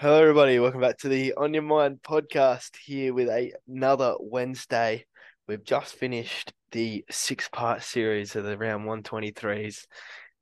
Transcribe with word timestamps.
Hello, 0.00 0.18
everybody. 0.18 0.58
Welcome 0.58 0.80
back 0.80 0.96
to 1.00 1.10
the 1.10 1.34
OnYaMind 1.36 2.00
podcast 2.00 2.74
here 2.82 3.12
with 3.12 3.28
a, 3.28 3.52
another 3.68 4.14
Wednesday. 4.18 5.04
We've 5.46 5.62
just 5.62 5.94
finished 5.94 6.54
the 6.72 7.04
six 7.10 7.50
part 7.50 7.82
series 7.82 8.34
of 8.34 8.44
the 8.44 8.56
round 8.56 8.88
123s, 8.88 9.84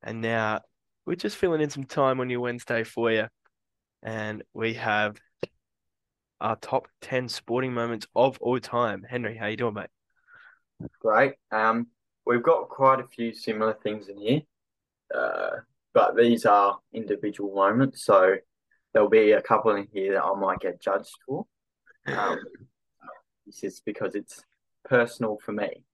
and 0.01 0.21
now 0.21 0.61
we're 1.07 1.17
just 1.17 1.37
filling 1.37 1.61
in 1.61 1.71
some 1.71 1.83
time 1.83 2.21
on 2.21 2.31
your 2.31 2.39
Wednesday 2.39 2.85
for 2.85 3.11
you. 3.11 3.27
And 4.01 4.45
we 4.55 4.75
have 4.75 5.17
our 6.41 6.55
top 6.55 6.87
10 7.03 7.29
sporting 7.29 7.75
moments 7.75 8.07
of 8.15 8.39
all 8.41 8.61
time. 8.61 9.05
Henry, 9.11 9.37
how 9.37 9.49
you 9.49 9.57
doing, 9.57 9.75
mate? 9.75 9.91
Great. 11.01 11.33
Um, 11.51 11.89
we've 12.25 12.45
got 12.45 12.69
quite 12.69 13.01
a 13.01 13.09
few 13.09 13.35
similar 13.35 13.75
things 13.83 14.07
in 14.07 14.19
here, 14.19 14.43
uh, 15.13 15.51
but 15.95 16.17
these 16.17 16.47
are 16.47 16.79
individual 16.95 17.53
moments. 17.57 18.05
So 18.05 18.37
there'll 18.99 19.09
be 19.09 19.31
a 19.31 19.41
couple 19.41 19.71
in 19.77 19.87
here 19.93 20.15
that 20.15 20.25
I 20.25 20.35
might 20.35 20.59
get 20.59 20.81
judged 20.83 21.15
for. 21.25 21.47
Um, 22.09 22.41
this 23.47 23.63
is 23.63 23.81
because 23.87 24.17
it's 24.17 24.43
personal 24.85 25.39
for 25.45 25.53
me, 25.53 25.85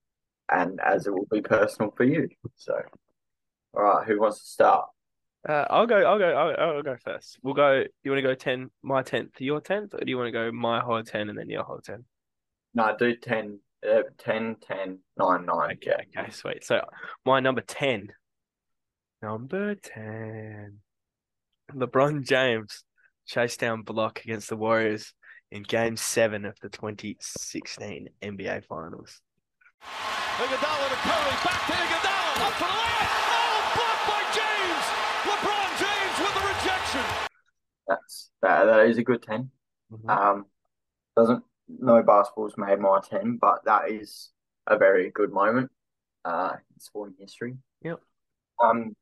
and 0.51 0.81
as 0.81 1.07
it 1.07 1.13
will 1.13 1.27
be 1.31 1.43
personal 1.43 1.93
for 1.95 2.05
you. 2.05 2.31
So, 2.57 2.81
all 3.75 3.83
right, 3.83 4.07
who 4.07 4.19
wants 4.21 4.41
to 4.41 4.47
start? 4.47 4.87
Uh, 5.47 5.67
I'll 5.69 5.87
go. 5.87 5.99
I'll 5.99 6.19
go. 6.19 6.31
I'll, 6.35 6.77
I'll 6.77 6.83
go 6.83 6.97
first. 7.05 7.39
We'll 7.43 7.53
go. 7.53 7.85
You 8.03 8.11
want 8.11 8.19
to 8.19 8.23
go 8.23 8.35
ten? 8.35 8.71
My 8.83 9.03
tenth, 9.03 9.39
your 9.39 9.61
tenth, 9.61 9.93
or 9.93 9.99
do 9.99 10.09
you 10.09 10.17
want 10.17 10.29
to 10.29 10.33
go 10.33 10.51
my 10.51 10.81
whole 10.81 11.03
ten 11.03 11.29
and 11.29 11.37
then 11.39 11.51
your 11.51 11.65
whole 11.65 11.81
ten? 11.85 12.07
No, 12.77 12.97
do 12.99 13.15
10, 13.15 13.61
uh, 13.89 14.03
10, 14.19 14.57
10, 14.67 14.99
9, 15.17 15.47
9. 15.47 15.71
Okay, 15.75 15.93
Yeah. 16.13 16.23
okay, 16.23 16.31
sweet. 16.33 16.65
So 16.65 16.81
my 17.27 17.39
number 17.41 17.61
ten. 17.61 18.13
Number 19.21 19.75
ten. 19.75 20.79
LeBron 21.73 22.27
James 22.27 22.83
chase 23.27 23.57
down 23.57 23.83
block 23.83 24.21
against 24.25 24.49
the 24.49 24.57
Warriors 24.57 25.13
in 25.51 25.63
Game 25.63 25.97
Seven 25.97 26.45
of 26.45 26.59
the 26.61 26.69
2016 26.69 28.09
NBA 28.23 28.65
Finals. 28.67 29.21
Iguodala 29.83 30.89
to 30.89 30.97
Curry, 30.97 31.37
back 31.45 31.67
to 31.67 31.73
Iguodala, 31.73 32.47
up 32.47 32.53
for 32.55 32.65
the 32.65 32.79
layup. 32.81 33.11
Oh, 33.31 33.73
blocked 33.77 34.05
by 34.09 34.23
James. 34.35 34.85
LeBron 35.29 35.71
James 35.79 36.17
with 36.21 36.35
the 36.35 36.45
rejection. 36.49 37.29
That's 37.87 38.31
that. 38.43 38.65
That 38.65 38.87
is 38.87 38.99
a 38.99 39.03
good 39.03 39.23
10. 39.23 39.51
Mhm. 39.93 40.11
Um, 40.11 40.47
doesn't 41.17 41.45
no 41.69 42.03
basketball's 42.03 42.57
made 42.57 42.79
my 42.79 43.01
ten, 43.01 43.37
but 43.41 43.65
that 43.65 43.91
is 43.91 44.31
a 44.67 44.77
very 44.77 45.11
good 45.11 45.33
moment 45.33 45.71
uh, 46.25 46.53
in 46.73 46.81
sporting 46.81 47.17
history. 47.19 47.57
Yep. 47.83 48.01
Um, 48.63 48.95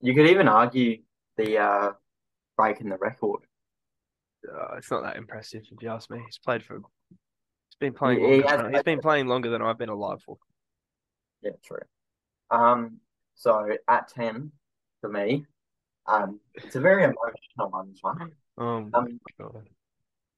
you 0.00 0.14
could 0.14 0.28
even 0.28 0.48
argue 0.48 1.02
the 1.36 1.58
uh, 1.58 1.92
breaking 2.58 2.90
the 2.90 2.98
record. 2.98 3.40
Uh, 4.46 4.74
it's 4.76 4.90
not 4.90 5.02
that 5.02 5.16
impressive 5.16 5.62
if 5.72 5.82
you 5.82 5.88
ask 5.88 6.10
me. 6.10 6.20
He's 6.26 6.38
played 6.38 6.62
for. 6.62 6.74
He's 6.76 7.76
been 7.80 7.94
playing. 7.94 8.20
He- 8.20 8.26
he 8.26 8.32
Longer 8.42 8.48
has 8.48 8.60
than, 8.62 8.74
he's 8.74 8.82
been 8.82 9.00
playing 9.00 9.26
longer 9.28 9.48
than 9.48 9.62
I've 9.62 9.78
been 9.78 9.88
alive 9.88 10.18
for. 10.26 10.36
Yeah, 11.40 11.52
true. 11.64 11.78
Um, 12.50 12.98
so 13.34 13.70
at 13.88 14.08
ten 14.08 14.52
for 15.00 15.08
me, 15.08 15.46
um, 16.06 16.40
it's 16.54 16.76
a 16.76 16.80
very 16.80 17.04
emotional 17.04 17.70
one. 17.70 17.90
This 17.90 18.02
one, 18.02 18.32
Oh 18.58 18.80
my 18.80 18.98
Um, 18.98 19.20
god. 19.40 19.68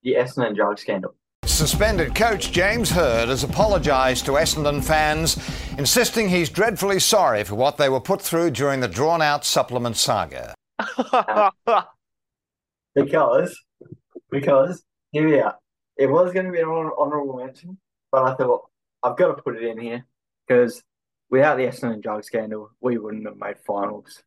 the 0.03 0.15
Essendon 0.15 0.55
drug 0.55 0.79
scandal. 0.79 1.15
Suspended 1.45 2.15
coach 2.15 2.53
James 2.53 2.91
Hird 2.91 3.29
has 3.29 3.45
apologised 3.45 4.25
to 4.27 4.33
Essendon 4.33 4.83
fans, 4.85 5.37
insisting 5.79 6.29
he's 6.29 6.49
dreadfully 6.51 6.99
sorry 7.01 7.45
for 7.45 7.55
what 7.55 7.77
they 7.79 7.89
were 7.89 8.01
put 8.01 8.21
through 8.21 8.51
during 8.51 8.81
the 8.81 8.89
drawn 8.89 9.21
out 9.23 9.45
supplement 9.45 9.97
saga. 9.97 10.55
Because, 12.95 13.59
because, 14.31 14.83
here 15.13 15.27
we 15.27 15.41
are. 15.41 15.57
It 15.97 16.09
was 16.09 16.33
going 16.33 16.47
to 16.47 16.53
be 16.53 16.61
an 16.61 16.69
honor- 16.69 16.99
honorable 16.99 17.37
mention, 17.37 17.79
but 18.11 18.25
I 18.25 18.35
thought 18.35 18.69
I've 19.03 19.17
got 19.17 19.37
to 19.37 19.43
put 19.43 19.57
it 19.57 19.65
in 19.65 19.79
here 19.79 20.07
because 20.47 20.83
without 21.31 21.57
the 21.57 21.65
Essendon 21.65 22.03
drug 22.03 22.25
scandal, 22.25 22.71
we 22.81 22.99
wouldn't 22.99 23.27
have 23.27 23.37
made 23.37 23.57
finals. 23.67 24.23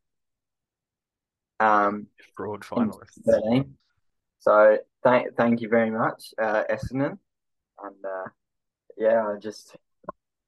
Um, 1.59 2.07
Fraud 2.35 2.61
finalists. 2.61 3.65
So 4.39 4.77
thank 5.03 5.35
thank 5.37 5.61
you 5.61 5.69
very 5.69 5.89
much, 5.89 6.33
uh, 6.41 6.63
Essendon, 6.69 7.17
and 7.81 8.05
uh, 8.05 8.29
yeah, 8.97 9.25
I 9.25 9.39
just 9.39 9.75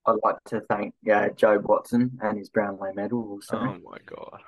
I'd 0.06 0.18
like 0.24 0.36
to 0.48 0.62
thank 0.70 0.94
uh, 1.06 1.30
Jobe 1.30 1.64
Watson 1.64 2.20
and 2.22 2.38
his 2.38 2.50
Brownlow 2.50 2.94
medal 2.94 3.26
also. 3.30 3.58
Oh 3.58 3.78
my 3.90 3.98
god. 4.06 4.42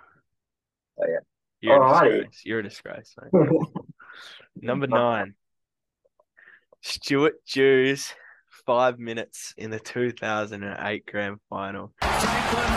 Oh, 0.99 1.05
yeah. 1.07 1.19
You're 1.61 1.75
a 1.75 1.79
Alrighty. 1.79 2.09
disgrace. 2.29 2.41
You're 2.45 2.59
a 2.59 2.63
disgrace, 2.63 3.15
mate. 3.21 3.31
Number 4.61 4.87
nine. 4.87 5.35
Stuart 6.81 7.35
Dew's, 7.51 8.13
five 8.65 8.99
minutes 8.99 9.53
in 9.57 9.69
the 9.71 9.79
2008 9.79 11.05
grand 11.05 11.39
final. 11.49 11.91
Franklin 11.99 12.73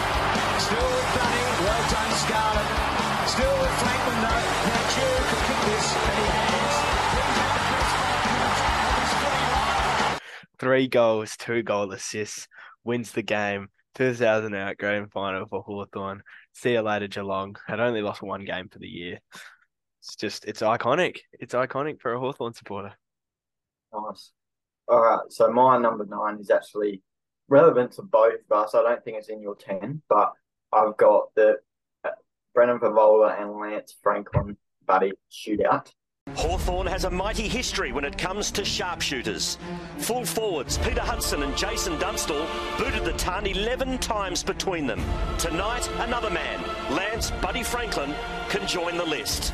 still 0.58 0.78
with 0.78 1.14
Dunning. 1.14 1.48
Well 1.60 1.84
done, 1.90 2.12
Scarlett. 2.16 3.28
Still 3.28 3.56
with 3.60 3.74
Franklin, 3.80 4.18
though. 4.22 4.44
Now 4.66 4.82
Dew 4.94 5.16
can 5.28 5.40
kick 5.46 5.60
this, 5.66 5.86
and 5.94 6.16
he 6.16 6.24
has. 6.32 6.50
Three 10.58 10.88
goals, 10.88 11.36
two 11.38 11.62
goal 11.62 11.92
assists, 11.92 12.46
wins 12.84 13.12
the 13.12 13.22
game. 13.22 13.68
2008 13.94 14.76
grand 14.78 15.10
final 15.12 15.46
for 15.46 15.62
Hawthorn. 15.62 16.22
See 16.54 16.72
you 16.72 16.82
later, 16.82 17.08
Geelong. 17.08 17.56
Had 17.66 17.80
only 17.80 18.02
lost 18.02 18.22
one 18.22 18.44
game 18.44 18.68
for 18.68 18.78
the 18.78 18.88
year. 18.88 19.20
It's 20.00 20.16
just, 20.16 20.44
it's 20.46 20.62
iconic. 20.62 21.18
It's 21.32 21.54
iconic 21.54 22.00
for 22.00 22.12
a 22.12 22.18
Hawthorn 22.18 22.54
supporter. 22.54 22.92
Nice. 23.92 24.32
All 24.88 25.00
right, 25.00 25.20
so 25.28 25.50
my 25.50 25.78
number 25.78 26.04
nine 26.04 26.38
is 26.40 26.50
actually 26.50 27.02
relevant 27.48 27.92
to 27.92 28.02
both 28.02 28.40
of 28.50 28.64
us. 28.64 28.74
I 28.74 28.82
don't 28.82 29.04
think 29.04 29.18
it's 29.18 29.28
in 29.28 29.40
your 29.40 29.54
ten, 29.54 30.02
but 30.08 30.32
I've 30.72 30.96
got 30.96 31.34
the 31.36 31.56
uh, 32.02 32.10
Brendan 32.54 32.80
Fevola 32.80 33.40
and 33.40 33.52
Lance 33.52 33.96
Franklin 34.02 34.56
buddy 34.84 35.12
shootout. 35.30 35.92
Hawthorn 36.36 36.86
has 36.86 37.04
a 37.04 37.10
mighty 37.10 37.48
history 37.48 37.92
when 37.92 38.04
it 38.04 38.16
comes 38.16 38.50
to 38.52 38.64
sharpshooters. 38.64 39.58
Full 39.98 40.24
forwards 40.24 40.78
Peter 40.78 41.00
Hudson 41.00 41.42
and 41.42 41.56
Jason 41.56 41.98
Dunstall 41.98 42.46
booted 42.78 43.04
the 43.04 43.12
ton 43.14 43.46
11 43.46 43.98
times 43.98 44.42
between 44.42 44.86
them. 44.86 45.02
Tonight, 45.38 45.88
another 45.98 46.30
man, 46.30 46.62
Lance 46.90 47.30
Buddy 47.42 47.62
Franklin, 47.62 48.14
can 48.48 48.66
join 48.66 48.96
the 48.96 49.04
list. 49.04 49.52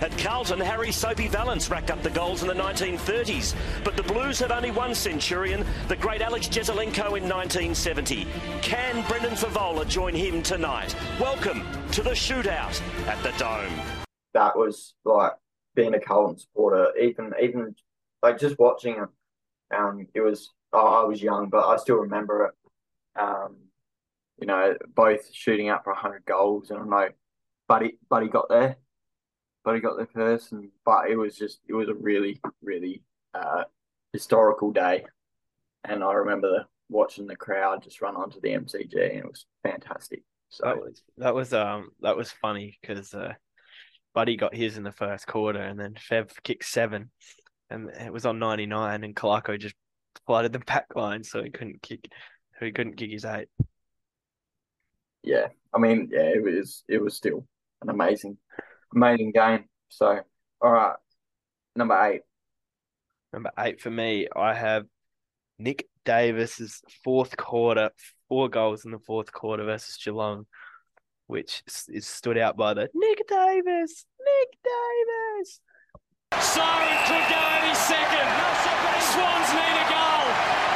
At 0.00 0.16
Carlton, 0.18 0.60
Harry 0.60 0.92
Soapy 0.92 1.28
Vallence 1.28 1.70
racked 1.70 1.90
up 1.90 2.02
the 2.02 2.10
goals 2.10 2.42
in 2.42 2.48
the 2.48 2.54
1930s, 2.54 3.54
but 3.84 3.96
the 3.96 4.02
Blues 4.02 4.38
have 4.40 4.50
only 4.50 4.70
one 4.70 4.94
centurion, 4.94 5.64
the 5.88 5.96
great 5.96 6.20
Alex 6.20 6.48
Jesaulenko 6.48 7.16
in 7.16 7.28
1970. 7.28 8.26
Can 8.60 9.06
Brendan 9.08 9.32
Fevola 9.32 9.88
join 9.88 10.14
him 10.14 10.42
tonight? 10.42 10.94
Welcome 11.18 11.62
to 11.92 12.02
the 12.02 12.10
shootout 12.10 12.80
at 13.06 13.22
the 13.22 13.32
Dome. 13.38 13.72
That 14.34 14.56
was 14.56 14.94
like 15.04 15.32
being 15.74 15.94
a 15.94 16.00
Carlton 16.00 16.38
supporter, 16.38 16.96
even 17.00 17.32
even 17.40 17.74
like 18.22 18.38
just 18.38 18.58
watching 18.58 18.96
it. 18.96 19.76
Um, 19.76 20.06
it 20.14 20.20
was 20.20 20.52
I 20.72 20.78
I 20.78 21.04
was 21.04 21.22
young, 21.22 21.48
but 21.48 21.66
I 21.66 21.76
still 21.76 21.96
remember 21.96 22.46
it. 22.46 23.20
Um, 23.20 23.56
you 24.38 24.46
know, 24.46 24.76
both 24.94 25.32
shooting 25.32 25.68
out 25.68 25.84
for 25.84 25.94
hundred 25.94 26.24
goals, 26.24 26.70
and 26.70 26.80
I 26.80 26.84
know 26.84 27.08
Buddy 27.68 27.98
Buddy 28.08 28.28
got 28.28 28.48
there, 28.48 28.76
Buddy 29.64 29.80
got 29.80 29.96
there 29.96 30.08
first, 30.12 30.52
and 30.52 30.70
but 30.84 31.10
it 31.10 31.16
was 31.16 31.36
just 31.36 31.60
it 31.68 31.74
was 31.74 31.88
a 31.88 31.94
really 31.94 32.40
really 32.62 33.02
uh 33.34 33.64
historical 34.12 34.72
day, 34.72 35.04
and 35.84 36.02
I 36.02 36.12
remember 36.12 36.50
the, 36.50 36.66
watching 36.88 37.26
the 37.26 37.36
crowd 37.36 37.82
just 37.82 38.00
run 38.00 38.16
onto 38.16 38.40
the 38.40 38.50
MCG, 38.50 38.94
and 38.94 39.18
it 39.20 39.26
was 39.26 39.46
fantastic. 39.62 40.22
So 40.50 40.64
That 40.66 40.78
was 40.78 41.02
that 41.18 41.34
was 41.34 41.52
um 41.52 41.90
that 42.00 42.16
was 42.16 42.30
funny 42.30 42.78
because 42.80 43.12
uh, 43.14 43.34
Buddy 44.14 44.36
got 44.36 44.54
his 44.54 44.76
in 44.76 44.84
the 44.84 44.92
first 44.92 45.26
quarter 45.26 45.60
and 45.60 45.78
then 45.78 45.94
Fev 45.94 46.30
kicked 46.42 46.64
seven, 46.64 47.10
and 47.70 47.90
it 47.90 48.12
was 48.12 48.26
on 48.26 48.38
ninety 48.38 48.66
nine, 48.66 49.04
and 49.04 49.14
Clarko 49.16 49.58
just 49.58 49.74
flooded 50.26 50.52
the 50.52 50.60
back 50.60 50.86
line, 50.94 51.24
so 51.24 51.42
he 51.42 51.50
couldn't 51.50 51.82
kick, 51.82 52.08
he 52.60 52.72
couldn't 52.72 52.96
kick 52.96 53.10
his 53.10 53.24
eight. 53.24 53.48
yeah, 55.24 55.48
I 55.74 55.78
mean, 55.78 56.10
yeah, 56.12 56.28
it 56.34 56.42
was 56.42 56.84
it 56.88 57.00
was 57.00 57.16
still 57.16 57.46
an 57.82 57.90
amazing, 57.90 58.36
amazing 58.94 59.32
game. 59.32 59.64
So, 59.88 60.20
all 60.60 60.70
right, 60.72 60.96
number 61.74 62.00
eight. 62.04 62.22
Number 63.32 63.50
eight 63.58 63.80
for 63.80 63.90
me, 63.90 64.28
I 64.34 64.54
have 64.54 64.84
Nick 65.58 65.88
Davis's 66.04 66.82
fourth 67.02 67.36
quarter, 67.36 67.90
four 68.28 68.48
goals 68.48 68.84
in 68.84 68.90
the 68.92 68.98
fourth 68.98 69.32
quarter 69.32 69.64
versus 69.64 69.96
Geelong, 69.96 70.46
which 71.26 71.62
is 71.88 72.06
stood 72.06 72.38
out 72.38 72.56
by 72.56 72.74
the 72.74 72.88
Nick 72.94 73.26
Davis, 73.28 74.06
Nick 74.20 74.58
Davis. 74.64 75.60
Sorry, 76.40 76.94
could 77.06 77.26
go 77.30 77.42
any 77.62 77.74
second. 77.74 78.28
Swans 79.12 79.50
need 79.54 79.76
a 79.78 79.88
goal. 79.88 80.73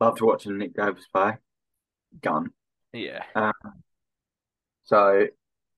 Loved 0.00 0.20
watching 0.20 0.58
Nick 0.58 0.74
Davis 0.74 1.06
play. 1.12 1.36
Gun. 2.22 2.50
Yeah. 2.92 3.22
So 4.84 5.26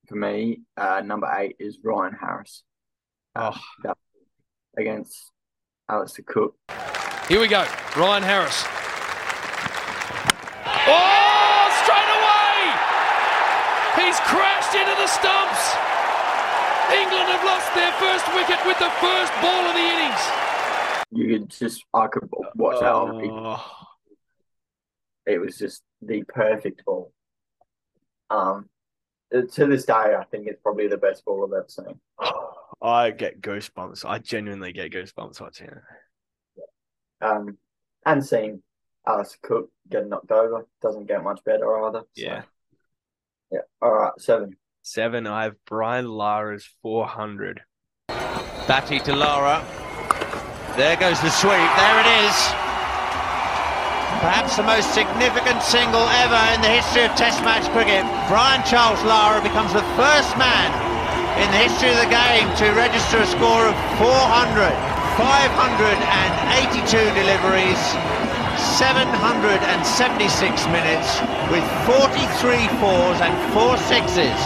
for 0.07 0.15
me, 0.15 0.61
uh, 0.77 1.01
number 1.03 1.29
eight 1.37 1.55
is 1.59 1.79
Ryan 1.83 2.13
Harris. 2.19 2.63
Oh, 3.35 3.57
That- 3.83 3.97
against 4.77 5.31
Alastair 5.89 6.23
Cook. 6.27 6.55
Here 7.27 7.39
we 7.41 7.47
go. 7.47 7.65
Ryan 7.97 8.23
Harris. 8.23 8.63
Oh, 10.87 11.63
straight 11.83 12.11
away! 12.19 12.59
He's 13.99 14.19
crashed 14.27 14.73
into 14.75 14.95
the 14.95 15.07
stumps. 15.07 15.75
England 16.91 17.27
have 17.31 17.43
lost 17.43 17.67
their 17.75 17.91
first 17.99 18.25
wicket 18.35 18.59
with 18.65 18.79
the 18.79 18.91
first 19.03 19.31
ball 19.43 19.63
of 19.67 19.75
the 19.75 19.83
innings. 19.83 20.23
You 21.11 21.27
could 21.39 21.49
just, 21.49 21.83
I 21.93 22.07
could 22.07 22.29
watch 22.55 22.79
that 22.79 22.91
on 22.93 23.29
oh, 23.29 23.63
It 25.25 25.39
was 25.39 25.57
just 25.57 25.83
the 26.01 26.23
perfect 26.23 26.85
ball. 26.85 27.11
Um, 28.29 28.69
to 29.31 29.65
this 29.65 29.85
day, 29.85 29.93
I 29.93 30.23
think 30.31 30.47
it's 30.47 30.61
probably 30.61 30.87
the 30.87 30.97
best 30.97 31.25
ball 31.25 31.45
I've 31.45 31.53
ever 31.53 31.65
seen. 31.67 31.99
I 32.81 33.11
get 33.11 33.41
goosebumps. 33.41 34.05
I 34.05 34.19
genuinely 34.19 34.71
get 34.71 34.91
goosebumps 34.91 35.39
watching 35.39 35.67
it. 35.67 35.77
Um, 37.21 37.57
and 38.05 38.25
seeing 38.25 38.63
Alice 39.07 39.37
Cook 39.41 39.69
get 39.89 40.07
knocked 40.07 40.31
over 40.31 40.65
doesn't 40.81 41.07
get 41.07 41.23
much 41.23 41.43
better 41.43 41.85
either. 41.85 41.99
So, 41.99 42.23
Yeah. 42.23 42.43
yeah. 43.51 43.59
All 43.81 43.93
right, 43.93 44.13
seven. 44.17 44.55
Seven, 44.81 45.27
I 45.27 45.43
have 45.43 45.55
Brian 45.67 46.07
Lara's 46.07 46.67
400. 46.81 47.61
Batty 48.07 48.99
to 49.01 49.15
Lara. 49.15 49.63
There 50.77 50.95
goes 50.95 51.19
the 51.19 51.29
sweep. 51.29 51.69
There 51.75 51.97
it 51.99 52.09
is. 52.23 52.35
Perhaps 54.23 54.55
the 54.55 54.63
most 54.63 54.93
significant 54.93 55.61
single 55.61 56.07
ever 56.23 56.41
in 56.55 56.61
the 56.61 56.69
history 56.71 57.03
of 57.03 57.11
Test 57.19 57.43
match 57.43 57.67
cricket. 57.75 58.05
Brian 58.31 58.63
Charles 58.63 59.03
Lara 59.03 59.41
becomes 59.41 59.73
the 59.73 59.83
first 59.99 60.37
man 60.37 60.69
in 61.41 61.49
the 61.51 61.59
history 61.67 61.89
of 61.91 61.99
the 61.99 62.07
game 62.07 62.47
to 62.61 62.71
register 62.71 63.19
a 63.19 63.27
score 63.27 63.67
of 63.67 63.75
400. 63.99 64.71
582 65.19 66.87
deliveries, 67.19 67.81
776 68.79 70.71
minutes 70.71 71.19
with 71.51 71.67
43 71.83 72.71
fours 72.79 73.19
and 73.19 73.35
four 73.51 73.75
sixes. 73.91 74.39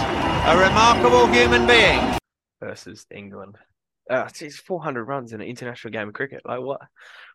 A 0.49 0.57
remarkable 0.57 1.27
human 1.27 1.67
being. 1.67 2.01
versus 2.59 3.05
England. 3.11 3.57
Uh, 4.09 4.29
it's 4.39 4.57
400 4.57 5.03
runs 5.03 5.33
in 5.33 5.41
an 5.41 5.47
international 5.47 5.91
game 5.91 6.09
of 6.09 6.13
cricket. 6.13 6.41
Like 6.45 6.61
what? 6.61 6.81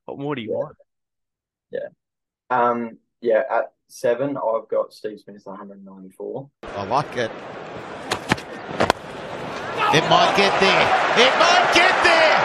What 0.05 0.19
more 0.19 0.35
do 0.35 0.43
you 0.43 0.53
want? 0.53 0.77
Yeah. 1.71 1.89
Um, 2.51 2.99
yeah, 3.21 3.43
at 3.51 3.73
seven, 3.89 4.37
I've 4.37 4.69
got 4.69 4.93
Steve 4.93 5.21
Smith's 5.21 5.47
194. 5.47 6.51
I 6.63 6.85
like 6.87 7.17
it. 7.17 7.31
It 9.91 10.07
might 10.07 10.35
get 10.39 10.55
there. 10.63 10.87
It 11.19 11.35
might 11.43 11.67
get 11.75 11.95
there. 12.07 12.37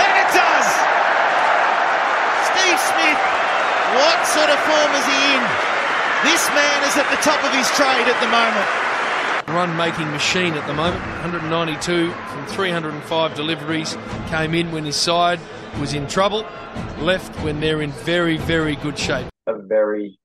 And 0.00 0.12
it 0.24 0.28
does. 0.32 0.68
Steve 2.48 2.80
Smith, 2.80 3.20
what 4.00 4.18
sort 4.24 4.48
of 4.48 4.58
form 4.64 4.92
is 4.96 5.04
he 5.04 5.20
in? 5.36 5.44
This 6.24 6.48
man 6.56 6.80
is 6.88 6.96
at 6.96 7.08
the 7.12 7.20
top 7.20 7.44
of 7.44 7.52
his 7.52 7.68
trade 7.76 8.08
at 8.08 8.16
the 8.24 8.28
moment. 8.32 8.83
Run 9.48 9.76
making 9.76 10.10
machine 10.10 10.54
at 10.54 10.66
the 10.66 10.74
moment. 10.74 11.00
192 11.22 12.10
from 12.10 12.46
305 12.46 13.34
deliveries. 13.34 13.96
Came 14.28 14.54
in 14.54 14.72
when 14.72 14.84
his 14.84 14.96
side 14.96 15.38
was 15.80 15.92
in 15.92 16.06
trouble. 16.06 16.46
Left 16.98 17.34
when 17.44 17.60
they're 17.60 17.82
in 17.82 17.92
very, 17.92 18.36
very 18.38 18.76
good 18.76 18.98
shape. 18.98 19.26
A 19.46 19.58
very 19.58 20.18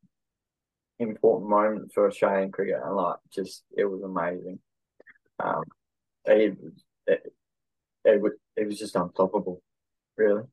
important 1.00 1.50
moment 1.50 1.92
for 1.94 2.07
Australian 2.07 2.51
cricket, 2.51 2.80
and 2.83 2.95
like, 2.95 3.18
just 3.31 3.63
it 3.75 3.86
was 3.86 4.01
amazing. 4.04 4.60
Um, 5.39 5.63
it, 6.25 6.57
it, 7.07 7.33
it, 8.06 8.22
was, 8.22 8.33
it 8.56 8.68
was 8.68 8.77
just 8.77 8.95
unstoppable, 8.95 9.62
really. 10.18 10.44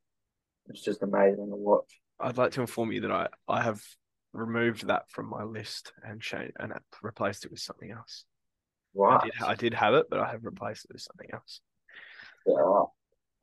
It's 0.69 0.83
just 0.83 1.03
amazing 1.03 1.51
to 1.51 1.57
watch. 1.57 2.01
I'd 2.19 2.39
like 2.39 2.53
to 2.53 2.61
inform 2.61 2.93
you 2.93 3.03
that 3.03 3.13
I, 3.13 3.29
I 3.49 3.63
have 3.63 3.83
removed 4.33 4.87
that 4.87 5.11
from 5.11 5.29
my 5.29 5.43
list 5.43 5.93
and 6.03 6.21
changed 6.21 6.57
and 6.59 6.73
replaced 7.03 7.45
it 7.45 7.51
with 7.51 7.61
something 7.61 7.91
else. 7.91 8.25
I 9.05 9.21
did, 9.25 9.33
I 9.43 9.55
did 9.55 9.75
have 9.75 9.95
it, 9.95 10.07
but 10.09 10.21
I 10.21 10.31
have 10.31 10.45
replaced 10.45 10.87
it 10.87 10.93
with 10.93 11.03
something 11.03 11.29
else. 11.33 11.61
Yeah, 12.47 12.55
right. 12.55 12.87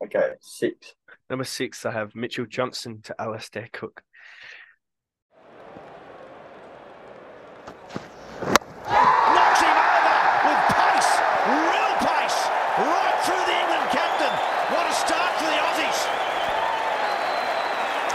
Okay, 0.04 0.32
six. 0.40 0.94
Number 1.30 1.44
six, 1.44 1.86
I 1.86 1.92
have 1.92 2.14
Mitchell 2.14 2.46
Johnson 2.46 3.00
to 3.04 3.14
Alastair 3.20 3.68
Cook. 3.72 4.02
Knocks 8.84 9.60
him 9.62 9.76
over 9.78 10.18
with 10.44 10.62
pace, 10.74 11.12
real 11.46 11.94
pace, 12.02 12.40
right 12.82 13.18
through 13.22 13.44
the 13.46 13.54
England 13.54 13.86
captain. 13.94 14.34
What 14.74 14.84
a 14.90 14.94
start 14.98 15.32
for 15.38 15.46
the 15.46 15.58
Aussies. 15.62 16.00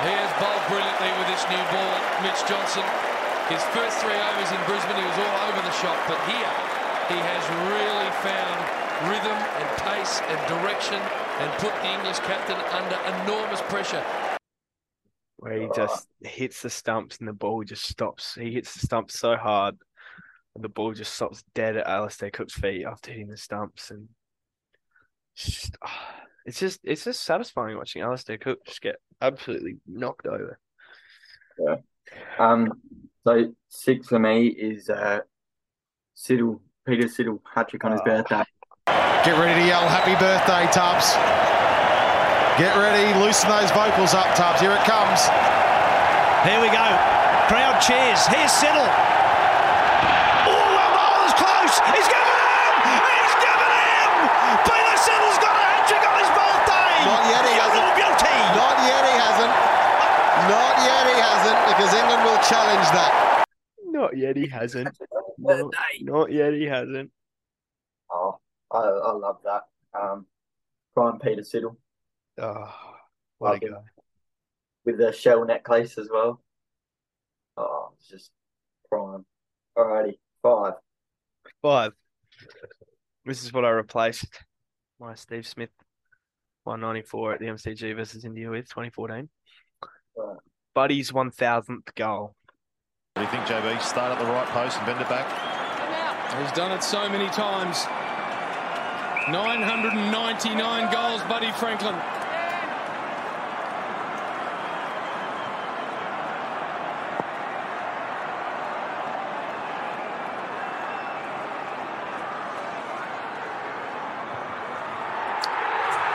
He 0.04 0.14
has 0.14 0.32
bowled 0.38 0.66
brilliantly 0.68 1.12
with 1.18 1.28
this 1.32 1.44
new 1.48 1.64
ball, 1.72 1.96
Mitch 2.22 2.44
Johnson. 2.46 2.84
His 3.48 3.64
first 3.74 3.98
three 4.04 4.14
overs 4.14 4.52
in 4.52 4.62
Brisbane, 4.68 5.00
he 5.00 5.08
was 5.08 5.18
all 5.18 5.50
over 5.50 5.62
the 5.64 5.74
shop, 5.82 5.98
but 6.06 6.20
here 6.30 6.79
he 7.10 7.18
has 7.18 7.44
really 7.68 8.12
found 8.22 8.58
rhythm 9.10 9.34
and 9.34 9.68
pace 9.82 10.22
and 10.22 10.40
direction 10.48 11.00
and 11.40 11.52
put 11.60 11.74
the 11.82 11.92
English 11.98 12.20
captain 12.20 12.58
under 12.72 12.98
enormous 13.24 13.62
pressure. 13.64 14.04
where 15.38 15.62
he 15.62 15.70
just 15.74 16.08
hits 16.22 16.62
the 16.62 16.70
stumps 16.70 17.18
and 17.20 17.28
the 17.28 17.34
ball 17.34 17.64
just 17.64 17.88
stops. 17.88 18.36
He 18.36 18.52
hits 18.52 18.74
the 18.74 18.82
stumps 18.82 19.18
so 19.18 19.38
hard, 19.38 19.76
and 20.56 20.64
the 20.64 20.70
ball 20.70 20.94
just 20.94 21.14
stops 21.14 21.44
dead 21.56 21.78
at 21.78 21.88
Alastair 21.88 22.30
Cook's 22.30 22.54
feet 22.54 22.86
after 22.86 23.12
hitting 23.12 23.30
the 23.30 23.38
stumps, 23.38 23.90
and 23.90 24.10
it's 25.36 25.46
just, 25.46 25.78
ah, 25.82 26.16
it's 26.46 26.60
just 26.60 26.82
it's 26.84 27.06
just 27.06 27.24
satisfying 27.24 27.78
watching 27.78 28.02
Alastair 28.02 28.38
Cook 28.38 28.66
just 28.66 28.82
get 28.82 28.98
absolutely 29.22 29.78
knocked 29.88 30.28
over. 30.28 30.60
Yeah. 31.58 31.78
Um, 32.38 32.74
so 33.26 33.54
six 33.70 34.08
for 34.08 34.20
me 34.20 34.48
is 34.48 34.90
uh, 34.90 35.22
Siddle, 36.18 36.60
Peter 36.90 37.06
Siddle, 37.06 37.38
hat 37.54 37.70
trick 37.70 37.86
on 37.86 37.92
his 37.94 38.02
Oh. 38.02 38.10
birthday. 38.10 38.42
Get 39.22 39.38
ready 39.38 39.62
to 39.62 39.66
yell 39.70 39.86
happy 39.86 40.18
birthday, 40.18 40.66
Tubbs. 40.74 41.14
Get 42.58 42.74
ready, 42.82 43.14
loosen 43.22 43.46
those 43.46 43.70
vocals 43.78 44.18
up, 44.18 44.26
Tubbs. 44.34 44.58
Here 44.60 44.74
it 44.74 44.82
comes. 44.90 45.30
Here 46.50 46.58
we 46.58 46.66
go. 46.74 46.82
Crowd 47.46 47.78
cheers. 47.78 48.26
Here's 48.26 48.50
Siddle. 48.50 48.90
Oh, 50.50 50.66
well, 50.74 50.92
ball 50.98 51.22
is 51.30 51.34
close. 51.38 51.78
He's 51.94 52.10
given 52.10 52.26
him. 52.26 52.74
He's 53.06 53.36
given 53.38 53.70
him. 53.70 54.10
Peter 54.66 54.98
Siddle's 54.98 55.38
got 55.46 55.54
a 55.54 55.62
hat 55.70 55.86
trick 55.86 56.02
on 56.10 56.16
his 56.18 56.32
birthday. 56.34 56.90
Not 57.06 57.22
yet, 57.30 57.44
he 57.46 57.54
You 57.54 57.62
hasn't. 57.70 57.86
little. 57.86 58.18
Not 58.58 58.76
yet, 58.82 59.04
he 59.06 59.14
hasn't. 59.14 59.54
Not 60.50 60.74
yet, 60.90 61.06
he 61.06 61.18
hasn't, 61.22 61.60
because 61.70 61.92
England 61.94 62.22
will 62.26 62.42
challenge 62.50 62.88
that. 62.98 63.46
Not 63.94 64.18
yet, 64.18 64.36
he 64.38 64.48
hasn't. 64.48 64.90
Not, 65.42 65.72
not 66.02 66.32
yet, 66.32 66.54
he 66.54 66.66
hasn't. 66.66 67.12
Oh, 68.12 68.40
I, 68.72 68.78
I 68.80 69.12
love 69.14 69.38
that. 69.44 69.64
Um, 70.00 70.26
Brian 70.96 71.20
Peter 71.20 71.42
Siddle 71.42 71.76
Oh, 72.40 72.74
what 73.38 73.62
a 73.62 73.66
him. 73.66 73.74
guy. 73.74 73.80
with 74.86 74.98
the 74.98 75.12
shell 75.12 75.46
necklace 75.46 75.98
as 75.98 76.10
well. 76.12 76.42
Oh, 77.58 77.92
it's 77.98 78.08
just 78.08 78.32
prime. 78.90 79.26
Alrighty, 79.78 80.18
five. 80.42 80.74
Five. 81.62 81.94
This 83.26 83.44
is 83.44 83.52
what 83.54 83.66
I 83.66 83.70
replaced 83.70 84.28
my 85.00 85.16
Steve 85.16 85.46
Smith 85.48 85.70
194 86.64 87.34
at 87.34 87.40
the 87.40 87.46
MCG 87.48 87.96
versus 87.96 88.26
India 88.26 88.50
with 88.50 88.68
2014. 88.70 89.30
Right. 90.18 90.38
Buddy's 90.76 91.12
1000th 91.12 91.94
goal. 91.96 92.36
What 93.20 93.30
do 93.30 93.38
you 93.38 93.44
think, 93.44 93.64
JB? 93.64 93.82
Start 93.82 94.14
at 94.14 94.18
the 94.18 94.32
right 94.32 94.48
post 94.48 94.78
and 94.78 94.86
bend 94.86 95.02
it 95.02 95.10
back. 95.10 95.28
He's 96.40 96.54
done 96.54 96.72
it 96.72 96.82
so 96.82 97.10
many 97.10 97.28
times. 97.28 97.84
999 99.28 100.90
goals, 100.90 101.22
Buddy 101.24 101.52
Franklin. 101.52 101.96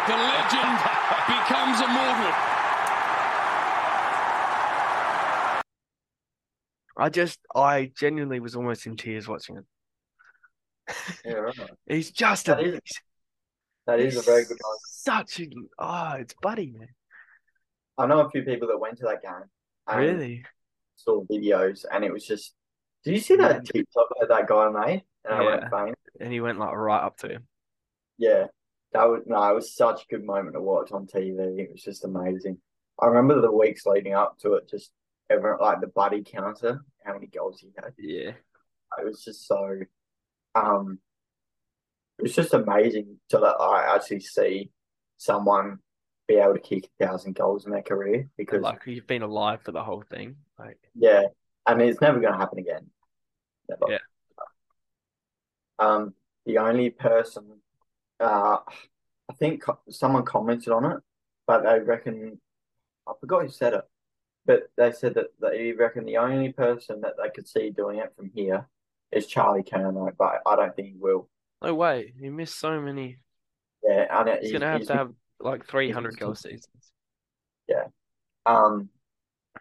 The 0.08 0.16
legend 0.16 0.78
becomes 1.28 1.80
immortal. 1.84 2.53
I 7.04 7.10
just, 7.10 7.38
I 7.54 7.90
genuinely 7.98 8.40
was 8.40 8.56
almost 8.56 8.86
in 8.86 8.96
tears 8.96 9.28
watching 9.28 9.58
it. 9.58 9.64
Yeah, 11.24 11.32
right. 11.34 11.70
He's 11.86 12.10
just 12.10 12.46
That 12.46 12.60
a, 12.60 12.74
is- 12.76 12.80
That 13.86 14.00
is 14.00 14.16
a 14.16 14.22
very 14.22 14.44
good 14.44 14.56
one. 14.58 14.76
Such 14.86 15.40
a, 15.40 15.48
oh, 15.78 16.12
it's 16.18 16.34
Buddy, 16.40 16.72
man. 16.72 16.88
I 17.98 18.06
know 18.06 18.20
a 18.20 18.30
few 18.30 18.42
people 18.42 18.68
that 18.68 18.78
went 18.78 18.96
to 18.98 19.04
that 19.04 19.22
game. 19.22 19.48
and 19.86 20.00
Really? 20.00 20.44
saw 20.96 21.22
videos, 21.26 21.84
and 21.92 22.04
it 22.04 22.12
was 22.12 22.24
just. 22.26 22.54
Did 23.04 23.12
you 23.12 23.20
see 23.20 23.36
that 23.36 23.66
TikTok 23.66 24.08
that 24.18 24.28
that 24.30 24.48
guy 24.48 24.70
made? 24.70 25.02
And 25.26 25.34
I 25.34 25.42
went 25.44 25.70
faint. 25.70 25.98
And 26.20 26.32
he 26.32 26.40
went 26.40 26.58
like 26.58 26.74
right 26.74 27.04
up 27.04 27.18
to 27.18 27.28
him. 27.28 27.46
Yeah, 28.16 28.46
that 28.94 29.04
was 29.04 29.24
no, 29.26 29.42
it 29.50 29.54
was 29.54 29.76
such 29.76 30.04
a 30.04 30.06
good 30.14 30.24
moment 30.24 30.54
to 30.54 30.62
watch 30.62 30.90
on 30.92 31.06
TV. 31.06 31.58
It 31.58 31.70
was 31.70 31.82
just 31.82 32.04
amazing. 32.06 32.56
I 32.98 33.06
remember 33.08 33.40
the 33.42 33.52
weeks 33.52 33.84
leading 33.84 34.14
up 34.14 34.38
to 34.38 34.54
it, 34.54 34.68
just 34.70 34.90
everyone 35.28 35.58
like 35.60 35.80
the 35.82 35.88
buddy 35.88 36.22
counter, 36.24 36.80
how 37.04 37.14
many 37.14 37.26
goals 37.26 37.60
he 37.60 37.70
had. 37.76 37.92
Yeah. 37.98 38.32
It 38.98 39.04
was 39.04 39.24
just 39.24 39.46
so, 39.46 39.80
um, 40.54 40.98
it 42.18 42.22
was 42.22 42.34
just 42.34 42.54
amazing 42.54 43.18
to 43.30 43.38
that 43.38 43.56
I 43.60 43.94
actually 43.94 44.20
see 44.20 44.70
someone 45.16 45.78
be 46.26 46.36
able 46.36 46.54
to 46.54 46.60
kick 46.60 46.88
a 47.00 47.06
thousand 47.06 47.34
goals 47.34 47.66
in 47.66 47.72
their 47.72 47.82
career 47.82 48.28
because 48.36 48.62
Like 48.62 48.86
you've 48.86 49.06
been 49.06 49.22
alive 49.22 49.60
for 49.62 49.72
the 49.72 49.82
whole 49.82 50.02
thing. 50.08 50.36
Like 50.58 50.78
yeah, 50.94 51.24
I 51.66 51.74
mean 51.74 51.88
it's 51.88 52.00
never 52.00 52.20
going 52.20 52.32
to 52.32 52.38
happen 52.38 52.58
again. 52.58 52.86
Never. 53.68 53.82
Yeah. 53.88 53.98
Um, 55.78 56.14
the 56.46 56.58
only 56.58 56.90
person, 56.90 57.60
uh, 58.20 58.58
I 59.28 59.32
think 59.38 59.62
co- 59.64 59.80
someone 59.90 60.24
commented 60.24 60.72
on 60.72 60.84
it, 60.84 60.98
but 61.46 61.62
they 61.62 61.80
reckon 61.80 62.40
I 63.06 63.12
forgot 63.20 63.42
who 63.42 63.48
said 63.48 63.74
it, 63.74 63.84
but 64.46 64.64
they 64.76 64.92
said 64.92 65.14
that 65.14 65.26
they 65.40 65.72
reckon 65.72 66.04
the 66.04 66.16
only 66.18 66.52
person 66.52 67.00
that 67.02 67.14
they 67.22 67.30
could 67.30 67.48
see 67.48 67.70
doing 67.70 67.98
it 67.98 68.12
from 68.16 68.30
here 68.34 68.66
is 69.12 69.26
Charlie 69.26 69.62
Curnow, 69.62 70.10
but 70.18 70.40
I 70.46 70.56
don't 70.56 70.74
think 70.74 70.88
he 70.88 70.96
will. 70.98 71.28
no 71.62 71.74
way. 71.74 72.12
He 72.20 72.28
missed 72.30 72.58
so 72.58 72.80
many. 72.80 73.18
Yeah, 73.82 74.06
and 74.10 74.38
He's 74.42 74.52
gonna 74.52 74.66
have 74.66 74.76
he's- 74.80 74.88
to 74.88 74.94
have 74.96 75.12
like 75.40 75.66
three 75.66 75.90
hundred 75.90 76.18
goal 76.18 76.34
seasons. 76.34 76.92
Yeah. 77.68 77.84
Um, 78.46 78.88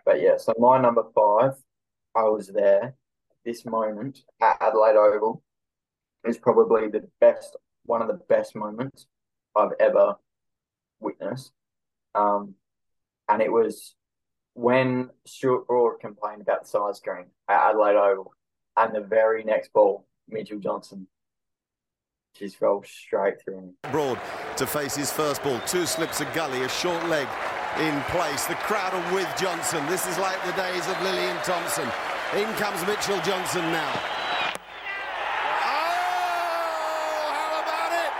but 0.05 0.21
yeah, 0.21 0.37
so 0.37 0.53
my 0.57 0.79
number 0.81 1.03
five, 1.15 1.53
I 2.15 2.23
was 2.23 2.47
there. 2.47 2.95
This 3.45 3.65
moment 3.65 4.19
at 4.41 4.57
Adelaide 4.61 4.95
Oval 4.95 5.43
is 6.25 6.37
probably 6.37 6.87
the 6.87 7.07
best, 7.19 7.55
one 7.85 8.01
of 8.01 8.07
the 8.07 8.19
best 8.29 8.55
moments 8.55 9.07
I've 9.55 9.73
ever 9.79 10.15
witnessed. 11.01 11.51
Um, 12.15 12.55
and 13.27 13.41
it 13.41 13.51
was 13.51 13.95
when 14.53 15.09
Stuart 15.25 15.67
Broad 15.67 15.99
complained 15.99 16.41
about 16.41 16.63
the 16.63 16.67
size 16.69 16.97
screen 16.97 17.25
at 17.49 17.69
Adelaide 17.69 17.95
Oval, 17.95 18.33
and 18.77 18.93
the 18.95 19.01
very 19.01 19.43
next 19.43 19.71
ball, 19.73 20.07
Mitchell 20.27 20.59
Johnson 20.59 21.07
just 22.35 22.59
rolled 22.61 22.87
straight 22.87 23.39
through 23.43 23.59
him. 23.59 23.75
Broad 23.91 24.19
to 24.57 24.65
face 24.65 24.95
his 24.95 25.11
first 25.11 25.43
ball. 25.43 25.59
Two 25.67 25.85
slips 25.85 26.19
of 26.21 26.33
gully, 26.33 26.63
a 26.63 26.69
short 26.69 27.05
leg 27.07 27.27
in 27.79 28.01
place. 28.09 28.45
The 28.45 28.55
crowd 28.55 28.93
are 28.93 29.13
with 29.13 29.31
Johnson. 29.37 29.85
This 29.85 30.07
is 30.07 30.17
like 30.17 30.43
the 30.45 30.53
days 30.53 30.87
of 30.87 30.95
Lillee 30.97 31.29
and 31.29 31.43
Thomson. 31.43 31.87
In 32.35 32.51
comes 32.55 32.81
Mitchell 32.87 33.21
Johnson 33.21 33.61
now. 33.71 33.93
Oh, 35.61 35.77
how 37.29 37.61
about 37.61 37.93
it? 37.93 38.11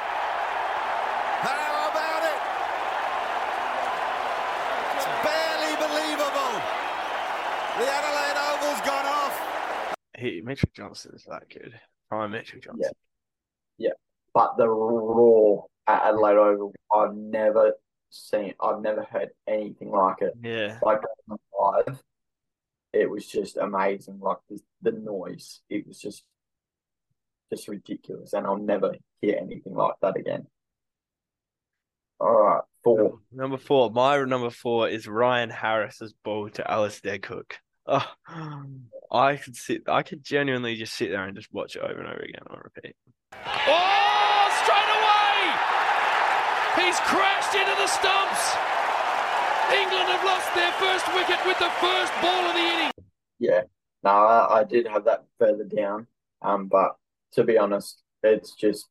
How 1.42 1.90
about 1.90 2.24
it? 2.30 2.38
It's 4.94 5.10
barely 5.26 5.74
believable. 5.82 6.62
The 7.82 7.90
Adelaide 7.90 8.38
Oval's 8.38 8.82
gone 8.86 9.08
off. 9.08 9.34
He 10.20 10.42
Mitchell 10.54 10.70
Johnson 10.76 11.14
is 11.16 11.26
that 11.28 11.50
good. 11.50 11.74
Prime 12.10 12.30
Mitchell 12.30 12.60
Johnson. 12.60 12.92
Yeah. 13.80 13.88
yeah. 13.88 13.94
but 14.36 14.56
the 14.56 14.70
roar 14.70 15.66
at 15.88 16.04
Adelaide 16.04 16.38
Oval, 16.38 16.74
I've 16.94 17.16
never 17.16 17.74
seen, 18.12 18.54
I've 18.62 18.82
never 18.82 19.04
heard 19.04 19.30
anything 19.48 19.90
like 19.90 20.22
it. 20.22 20.34
Yeah. 20.44 20.78
Like 20.84 21.02
live, 21.60 22.00
it 22.94 23.10
was 23.10 23.26
just 23.26 23.58
amazing. 23.58 24.20
Like 24.20 24.38
the, 24.48 24.60
the 24.84 24.92
noise, 24.92 25.62
it 25.72 25.88
was 25.88 26.00
just, 26.00 26.24
just 27.52 27.68
ridiculous, 27.68 28.34
and 28.34 28.46
I'll 28.46 28.58
never 28.58 28.94
hear 29.22 29.40
anything 29.42 29.74
like 29.74 29.96
that 30.04 30.18
again. 30.18 30.46
All 32.20 32.32
right, 32.32 32.62
four. 32.84 33.22
Number 33.32 33.58
four. 33.58 33.90
My 33.90 34.24
number 34.24 34.52
four 34.52 34.88
is 34.88 35.08
Ryan 35.08 35.50
Harris's 35.50 36.14
ball 36.24 36.52
to 36.52 36.72
Alastair 36.72 37.18
Cook. 37.18 37.58
Oh, 37.86 38.06
I 39.12 39.36
could 39.36 39.56
sit. 39.56 39.84
I 39.88 40.04
could 40.04 40.24
genuinely 40.24 40.76
just 40.76 40.94
sit 40.94 41.10
there 41.10 41.26
and 41.26 41.36
just 41.36 41.54
watch 41.54 41.76
it 41.76 41.82
over 41.82 42.00
and 42.00 42.08
over 42.08 42.22
again 42.22 42.42
on 42.50 42.62
repeat. 42.64 42.96
Oh, 43.34 44.48
straight 44.64 44.92
away! 45.00 46.86
He's 46.86 47.00
crashed 47.02 47.54
into 47.56 47.76
the 47.76 47.88
stumps. 47.88 48.56
England 49.74 50.10
have 50.10 50.24
lost 50.24 50.54
their 50.56 50.72
first 50.74 51.08
wicket 51.14 51.46
with 51.46 51.58
the 51.60 51.70
first 51.82 52.14
ball 52.22 52.46
of 52.48 52.54
the 52.54 52.62
inning. 52.62 52.92
Yeah, 53.40 53.62
no, 54.04 54.10
I, 54.10 54.60
I 54.60 54.64
did 54.64 54.88
have 54.88 55.06
that 55.06 55.26
further 55.40 55.66
down. 55.66 56.08
Um, 56.42 56.68
but 56.68 56.96
to 57.34 57.44
be 57.44 57.58
honest, 57.58 58.02
it's 58.22 58.56
just 58.56 58.88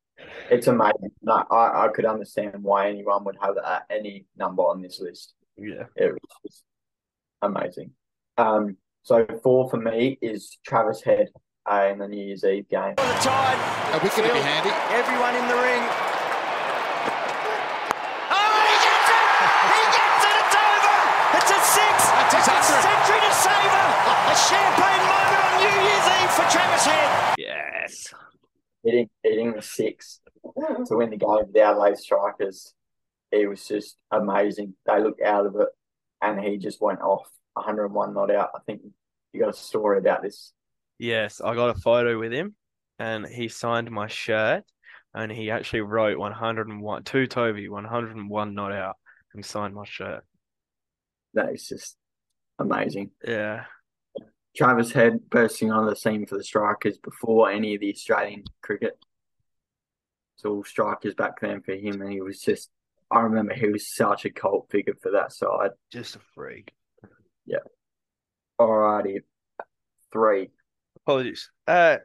it's 0.50 0.66
amazing. 0.66 1.12
No, 1.22 1.44
I 1.50 1.87
I 1.87 1.88
could 1.88 2.04
understand 2.04 2.62
why 2.62 2.88
anyone 2.88 3.25
would 3.25 3.38
have 3.40 3.54
that 3.56 3.87
any 3.90 4.26
number 4.37 4.62
on 4.62 4.82
this 4.82 5.00
list. 5.00 5.34
Yeah. 5.56 5.84
It 5.96 6.12
was 6.12 6.20
just 6.44 6.64
amazing. 7.40 7.92
Um, 8.38 8.76
so 9.02 9.26
four 9.42 9.68
for 9.71 9.76
me 9.78 10.18
is 10.23 10.59
Travis 10.64 11.02
Head 11.02 11.28
uh, 11.71 11.88
in 11.92 11.99
the 11.99 12.09
New 12.09 12.25
Year's 12.25 12.44
Eve 12.44 12.68
game. 12.68 12.94
The 12.97 13.02
tide. 13.23 13.59
A 13.94 13.99
wicket 14.02 14.25
would 14.25 14.32
be 14.32 14.40
handy. 14.40 14.71
Everyone 14.94 15.35
in 15.37 15.47
the 15.49 15.56
ring. 15.56 15.82
Oh, 18.35 18.56
he 18.64 18.76
gets 18.82 19.09
it! 19.11 19.26
He 19.68 19.82
gets 19.92 20.23
it! 20.25 20.37
It's 20.42 20.56
over! 20.56 20.97
It's 21.38 21.50
a 21.52 21.61
six! 21.61 21.94
That's 22.09 22.35
it's 22.35 22.49
a 22.49 22.78
century 22.82 23.21
to 23.21 23.32
savour! 23.35 23.87
A 24.32 24.37
champagne 24.38 25.04
moment 25.04 25.42
on 25.42 25.52
New 25.61 25.76
Year's 25.82 26.06
Eve 26.23 26.32
for 26.32 26.47
Travis 26.50 26.85
Head. 26.87 27.35
Yes. 27.38 28.14
hitting 28.85 29.09
hitting 29.23 29.52
the 29.52 29.62
six 29.62 30.21
to 30.87 30.97
win 30.97 31.11
the 31.11 31.16
game 31.16 31.44
for 31.47 31.52
the 31.52 31.61
Adelaide 31.62 31.99
Strikers. 31.99 32.75
It 33.30 33.49
was 33.49 33.66
just 33.66 33.97
amazing. 34.11 34.75
They 34.87 35.00
looked 35.02 35.23
out 35.23 35.47
of 35.47 35.56
it, 35.56 35.68
and 36.21 36.40
he 36.40 36.56
just 36.59 36.80
went 36.80 37.00
off 37.00 37.28
101 37.54 38.14
not 38.14 38.30
out. 38.30 38.50
I 38.54 38.59
think 38.66 38.82
you 39.32 39.40
got 39.40 39.50
a 39.50 39.56
story 39.56 39.99
about 39.99 40.23
this. 40.23 40.52
Yes, 40.99 41.40
I 41.40 41.54
got 41.54 41.76
a 41.76 41.80
photo 41.80 42.18
with 42.18 42.32
him, 42.32 42.54
and 42.99 43.26
he 43.26 43.49
signed 43.49 43.90
my 43.90 44.06
shirt, 44.06 44.64
and 45.14 45.32
he 45.32 45.50
actually 45.50 45.80
wrote 45.80 46.18
101 46.18 47.04
to 47.04 47.26
Toby 47.26 47.68
101 47.68 48.54
not 48.54 48.73
out, 48.73 48.97
and 49.35 49.44
signed 49.44 49.75
my 49.75 49.85
shirt. 49.85 50.25
That 51.35 51.52
is 51.52 51.66
just 51.66 51.97
amazing. 52.59 53.11
Yeah. 53.26 53.64
Travis 54.54 54.92
Head 54.92 55.30
bursting 55.30 55.73
on 55.73 55.87
the 55.87 55.97
scene 55.97 56.26
for 56.26 56.37
the 56.37 56.44
Strikers 56.44 56.99
before 56.99 57.50
any 57.50 57.75
of 57.75 57.80
the 57.80 57.90
Australian 57.90 58.44
cricket. 58.62 58.99
It's 60.37 60.44
all 60.44 60.62
Strikers 60.62 61.14
back 61.14 61.40
then 61.40 61.62
for 61.62 61.73
him, 61.73 62.02
and 62.02 62.12
he 62.12 62.21
was 62.21 62.40
just. 62.40 62.71
I 63.11 63.21
remember 63.21 63.52
he 63.52 63.68
was 63.68 63.94
such 63.94 64.25
a 64.25 64.30
cult 64.30 64.68
figure 64.71 64.94
for 65.02 65.11
that 65.12 65.32
side. 65.32 65.71
Just 65.90 66.16
a 66.16 66.21
freak. 66.35 66.73
Alrighty, 68.61 69.20
three. 70.12 70.50
Apologies. 70.96 71.50
Uh, 71.66 71.96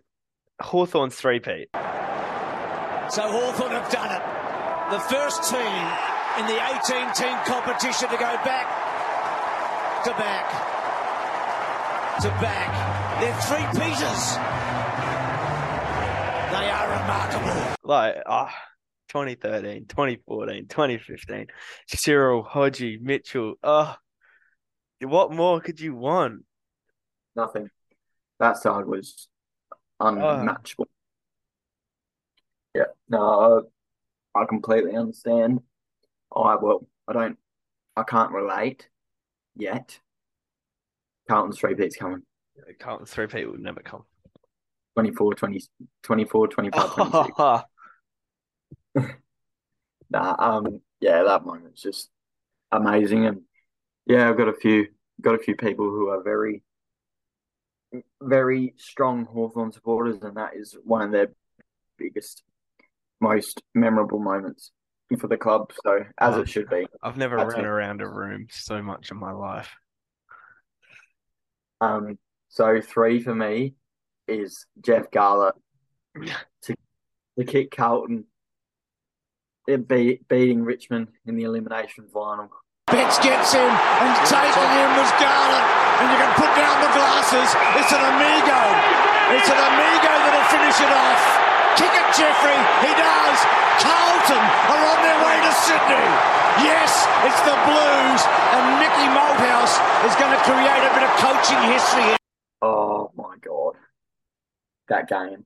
Hawthorn's 0.60 1.16
three-peat. 1.16 1.70
So 1.74 3.22
Hawthorn 3.22 3.72
have 3.72 3.92
done 3.92 4.12
it. 4.12 4.24
The 4.92 5.00
first 5.00 5.50
team 5.50 5.60
in 6.40 6.46
the 6.48 6.60
18-team 6.60 7.38
competition 7.46 8.10
to 8.10 8.18
go 8.18 8.34
back 8.44 10.04
to 10.04 10.12
back 10.12 10.78
to 12.22 12.30
back. 12.42 13.22
They're 13.22 13.42
three 13.42 13.66
Peters. 13.80 14.38
They 16.52 16.70
are 16.70 16.90
remarkable. 17.02 17.76
Like, 17.84 18.16
ah, 18.26 18.54
2013, 19.10 19.86
2014, 19.88 20.68
2015. 20.68 21.48
Cyril, 21.88 22.44
Hodgie, 22.44 23.00
Mitchell. 23.00 23.56
Oh, 23.62 23.96
what 25.02 25.32
more 25.32 25.60
could 25.60 25.80
you 25.80 25.96
want? 25.96 26.44
Nothing. 27.36 27.70
That 28.40 28.58
side 28.58 28.86
was 28.86 29.28
unmatchable. 30.00 30.88
Yeah, 32.76 32.84
no, 33.10 33.68
I, 34.36 34.42
I 34.42 34.46
completely 34.46 34.96
understand. 34.96 35.62
I 36.36 36.56
well, 36.56 36.88
I 37.08 37.14
don't, 37.14 37.38
I 37.96 38.04
can't 38.04 38.32
relate 38.32 38.88
yet. 39.56 40.00
Carlton's 41.28 41.60
three 41.60 41.74
beats 41.74 41.96
coming. 41.96 42.22
Carlton's 42.80 43.12
three-peat 43.12 43.50
would 43.50 43.60
never 43.60 43.82
come. 43.82 44.04
24, 44.96 45.36
20, 45.36 45.62
24, 46.04 46.48
25, 46.48 46.96
26. 46.96 47.64
Nah, 50.10 50.36
um, 50.40 50.82
yeah, 51.02 51.24
that 51.24 51.46
moment's 51.46 51.82
just 51.82 52.10
amazing, 52.72 53.26
and 53.26 53.42
yeah, 54.08 54.30
I've 54.30 54.38
got 54.38 54.48
a 54.48 54.54
few, 54.54 54.88
got 55.22 55.36
a 55.36 55.40
few 55.40 55.56
people 55.56 55.86
who 55.86 56.08
are 56.10 56.24
very, 56.24 56.64
very 58.22 58.74
strong 58.78 59.26
Hawthorn 59.26 59.72
supporters, 59.72 60.22
and 60.24 60.38
that 60.38 60.56
is 60.56 60.76
one 60.84 61.02
of 61.02 61.12
their 61.12 61.28
biggest, 61.98 62.44
most 63.20 63.62
memorable 63.76 64.20
moments 64.20 64.72
for 65.20 65.28
the 65.28 65.38
club. 65.38 65.72
So 65.84 66.06
as 66.20 66.36
Oh, 66.36 66.42
it 66.42 66.50
should 66.50 66.70
be. 66.70 66.88
I've 67.04 67.18
never 67.18 67.36
That's 67.38 67.54
ran 67.56 67.66
it. 67.66 67.68
around 67.68 68.02
a 68.02 68.08
room 68.08 68.48
so 68.50 68.82
much 68.82 69.12
in 69.12 69.18
my 69.18 69.32
life. 69.32 69.70
Um, 71.82 72.18
so 72.50 72.82
three 72.82 73.22
for 73.22 73.36
me 73.36 73.76
is 74.28 74.66
Jeff 74.82 75.12
Garlett 75.12 75.56
to 76.64 76.76
to 77.38 77.46
kick 77.46 77.70
Carlton, 77.70 78.26
be, 79.68 80.20
beating 80.28 80.64
Richmond 80.64 81.10
in 81.26 81.36
the 81.36 81.44
elimination 81.44 82.08
final. 82.12 82.50
Betts 82.88 83.20
gets 83.20 83.52
him 83.52 83.68
and 83.68 84.14
taking 84.28 84.70
him 84.76 84.90
was 84.96 85.12
Garland. 85.20 85.68
And 86.00 86.08
you 86.14 86.18
can 86.18 86.32
put 86.38 86.52
down 86.56 86.78
the 86.80 86.92
glasses. 86.94 87.50
It's 87.76 87.92
an 87.92 88.04
amigo. 88.04 88.62
It's 89.34 89.50
an 89.50 89.60
amigo 89.60 90.14
that'll 90.24 90.50
finish 90.54 90.78
it 90.80 90.92
off. 90.94 91.24
Kick 91.76 91.94
it, 91.94 92.08
Jeffrey. 92.16 92.60
He 92.86 92.92
does. 92.96 93.40
Carlton 93.82 94.44
are 94.72 94.84
on 94.94 95.00
their 95.04 95.20
way 95.22 95.38
to 95.42 95.52
Sydney. 95.68 96.08
Yes, 96.64 97.06
it's 97.28 97.42
the 97.46 97.54
Blues. 97.68 98.22
And 98.56 98.80
Mickey 98.82 99.08
Malthouse 99.14 99.78
is 100.08 100.16
going 100.16 100.32
to 100.32 100.42
create 100.48 100.84
a 100.86 100.92
bit 100.94 101.04
of 101.04 101.12
coaching 101.22 101.62
history. 101.72 102.18
Oh 102.62 103.12
my 103.16 103.36
god, 103.42 103.76
that 104.90 105.08
game 105.08 105.46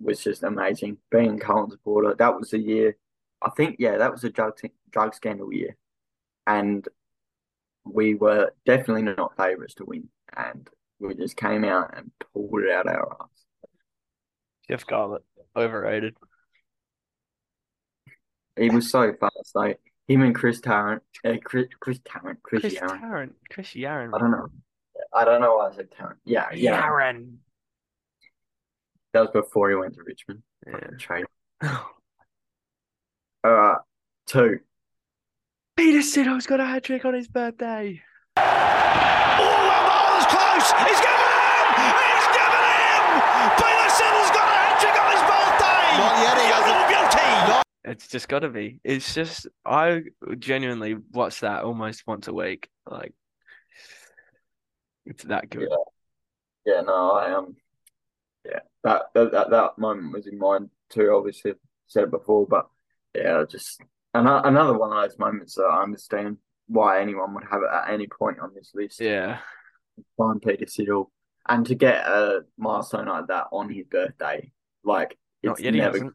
was 0.00 0.22
just 0.22 0.44
amazing. 0.44 0.98
Being 1.10 1.38
Carlton 1.40 1.72
supporter, 1.72 2.14
that 2.14 2.38
was 2.38 2.50
the 2.50 2.58
year. 2.58 2.96
I 3.42 3.50
think 3.50 3.76
yeah, 3.80 3.98
that 3.98 4.12
was 4.12 4.22
a 4.22 4.30
drug 4.30 4.58
drug 4.90 5.14
scandal 5.14 5.52
year, 5.52 5.76
and 6.46 6.86
we 7.84 8.14
were 8.14 8.52
definitely 8.64 9.02
not 9.02 9.36
favourites 9.36 9.74
to 9.74 9.84
win, 9.84 10.08
and 10.36 10.68
we 10.98 11.14
just 11.14 11.36
came 11.36 11.64
out 11.64 11.96
and 11.96 12.10
pulled 12.32 12.62
it 12.62 12.70
out 12.70 12.86
our 12.88 13.16
ass. 13.20 13.46
Jeff 14.68 14.86
Garlett, 14.86 15.22
overrated. 15.56 16.16
He 18.58 18.70
was 18.70 18.90
so 18.90 19.12
fast, 19.20 19.52
though. 19.54 19.74
Him 20.08 20.22
and 20.22 20.34
Chris 20.34 20.60
Tarrant, 20.60 21.02
uh, 21.24 21.34
Chris, 21.44 21.66
Chris 21.80 21.98
Tarrant, 22.04 22.42
Chris, 22.42 22.60
Chris 22.60 22.74
Yarran. 22.74 23.00
Tarrant, 23.00 23.34
Chris 23.50 23.68
Yarran. 23.74 24.14
I 24.14 24.18
don't 24.18 24.30
know. 24.30 24.46
I 25.12 25.24
don't 25.24 25.40
know 25.40 25.56
why 25.56 25.70
I 25.70 25.74
said 25.74 25.90
Tarrant. 25.90 26.20
Yeah, 26.24 26.46
yeah. 26.54 26.80
Yarran. 26.80 27.36
That 29.12 29.20
was 29.20 29.30
before 29.32 29.70
he 29.70 29.76
went 29.76 29.94
to 29.94 30.02
Richmond. 30.04 30.42
Yeah. 30.66 30.90
Trade. 30.98 31.26
All 31.62 31.82
right, 33.44 33.78
two. 34.26 34.60
Peter 35.76 36.00
Siddle's 36.00 36.46
got 36.46 36.58
a 36.58 36.64
hat 36.64 36.84
trick 36.84 37.04
on 37.04 37.12
his 37.12 37.28
birthday. 37.28 38.02
Oh, 38.38 38.42
Marlon's 38.42 40.24
close. 40.24 40.72
He's 40.88 41.00
given 41.04 41.28
him. 41.28 41.92
He's 42.00 42.28
given 42.32 42.64
him. 42.64 43.04
Peter 43.60 43.90
Siddle's 43.92 44.32
got 44.32 44.48
a 44.48 44.56
hat 44.56 44.80
trick 44.80 44.96
on 44.96 45.12
his 45.12 45.20
birthday. 45.28 45.84
Not 46.00 46.16
yet, 46.24 46.36
he 46.40 46.46
hasn't. 46.48 46.78
little 46.80 47.52
beauty. 47.52 47.62
It's 47.84 48.08
just 48.08 48.26
got 48.26 48.38
to 48.38 48.48
be. 48.48 48.80
It's 48.84 49.14
just 49.14 49.48
I 49.66 50.04
genuinely 50.38 50.96
watch 51.12 51.40
that 51.40 51.62
almost 51.62 52.06
once 52.06 52.26
a 52.26 52.32
week. 52.32 52.70
Like 52.90 53.12
it's 55.04 55.24
that 55.24 55.50
good. 55.50 55.68
Yeah, 56.64 56.80
no, 56.80 57.12
I 57.12 57.34
um, 57.34 57.54
yeah, 58.46 58.60
that 58.82 59.02
that 59.12 59.30
that, 59.30 59.50
that 59.50 59.78
moment 59.78 60.14
was 60.14 60.26
in 60.26 60.38
mind 60.38 60.70
too. 60.88 61.12
Obviously, 61.14 61.50
I've 61.50 61.58
said 61.86 62.04
it 62.04 62.10
before, 62.10 62.46
but 62.46 62.66
yeah, 63.14 63.44
just 63.48 63.80
another 64.20 64.48
another 64.48 64.78
one 64.78 64.96
of 64.96 65.02
those 65.02 65.18
moments 65.18 65.54
that 65.54 65.64
I 65.64 65.82
understand 65.82 66.38
why 66.68 67.00
anyone 67.00 67.34
would 67.34 67.44
have 67.50 67.62
it 67.62 67.70
at 67.72 67.92
any 67.92 68.06
point 68.06 68.38
on 68.40 68.52
this 68.54 68.72
list. 68.74 69.00
Yeah. 69.00 69.38
Find 70.16 70.42
Peter 70.42 70.66
Siddle, 70.66 71.06
and 71.48 71.64
to 71.66 71.74
get 71.74 72.06
a 72.06 72.40
milestone 72.58 73.06
like 73.06 73.28
that 73.28 73.46
on 73.52 73.70
his 73.70 73.86
birthday, 73.86 74.52
like 74.84 75.16
Not 75.42 75.52
it's 75.52 75.62
yet. 75.62 75.74
He 75.74 75.80
never. 75.80 75.92
hasn't. 75.96 76.14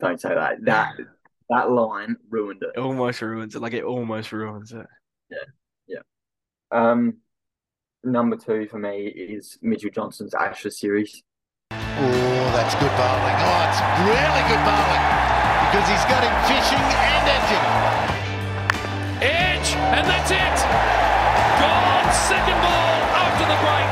Don't 0.00 0.20
say 0.20 0.34
that. 0.34 0.64
That 0.64 0.94
that 1.50 1.70
line 1.70 2.16
ruined 2.28 2.62
it. 2.62 2.70
It 2.76 2.80
almost 2.80 3.22
ruins 3.22 3.54
it. 3.54 3.62
Like 3.62 3.74
it 3.74 3.84
almost 3.84 4.32
ruins 4.32 4.72
it. 4.72 4.86
Yeah, 5.30 5.36
yeah. 5.86 6.00
Um, 6.70 7.18
number 8.02 8.36
two 8.36 8.66
for 8.66 8.78
me 8.78 9.06
is 9.06 9.58
Mitchell 9.62 9.90
Johnson's 9.90 10.34
Ashes 10.34 10.78
series. 10.78 11.22
Oh, 11.70 12.50
that's 12.54 12.74
good 12.74 12.90
bowling. 12.96 13.36
Oh, 13.38 13.66
it's 13.68 13.80
really 14.08 14.48
good 14.48 14.64
bowling 14.64 15.47
because 15.68 15.86
he's 15.88 16.04
got 16.08 16.24
him 16.24 16.34
fishing 16.48 16.80
and 16.80 17.24
edging. 17.28 17.66
Edge, 19.20 19.70
and 19.76 20.04
that's 20.08 20.30
it. 20.30 20.58
Gone. 21.60 22.08
Second 22.28 22.58
ball 22.64 22.96
after 23.20 23.44
the 23.44 23.58
break. 23.64 23.88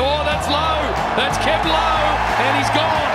Oh, 0.00 0.22
that's 0.24 0.48
low. 0.48 0.80
That's 1.16 1.36
kept 1.38 1.64
low, 1.66 2.00
and 2.44 2.52
he's 2.58 2.70
gone. 2.70 3.10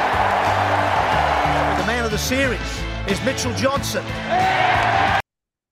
The 1.80 1.88
man 1.88 2.06
of 2.06 2.12
the 2.12 2.18
series 2.18 2.62
is 3.08 3.24
Mitchell 3.26 3.54
Johnson. 3.56 4.04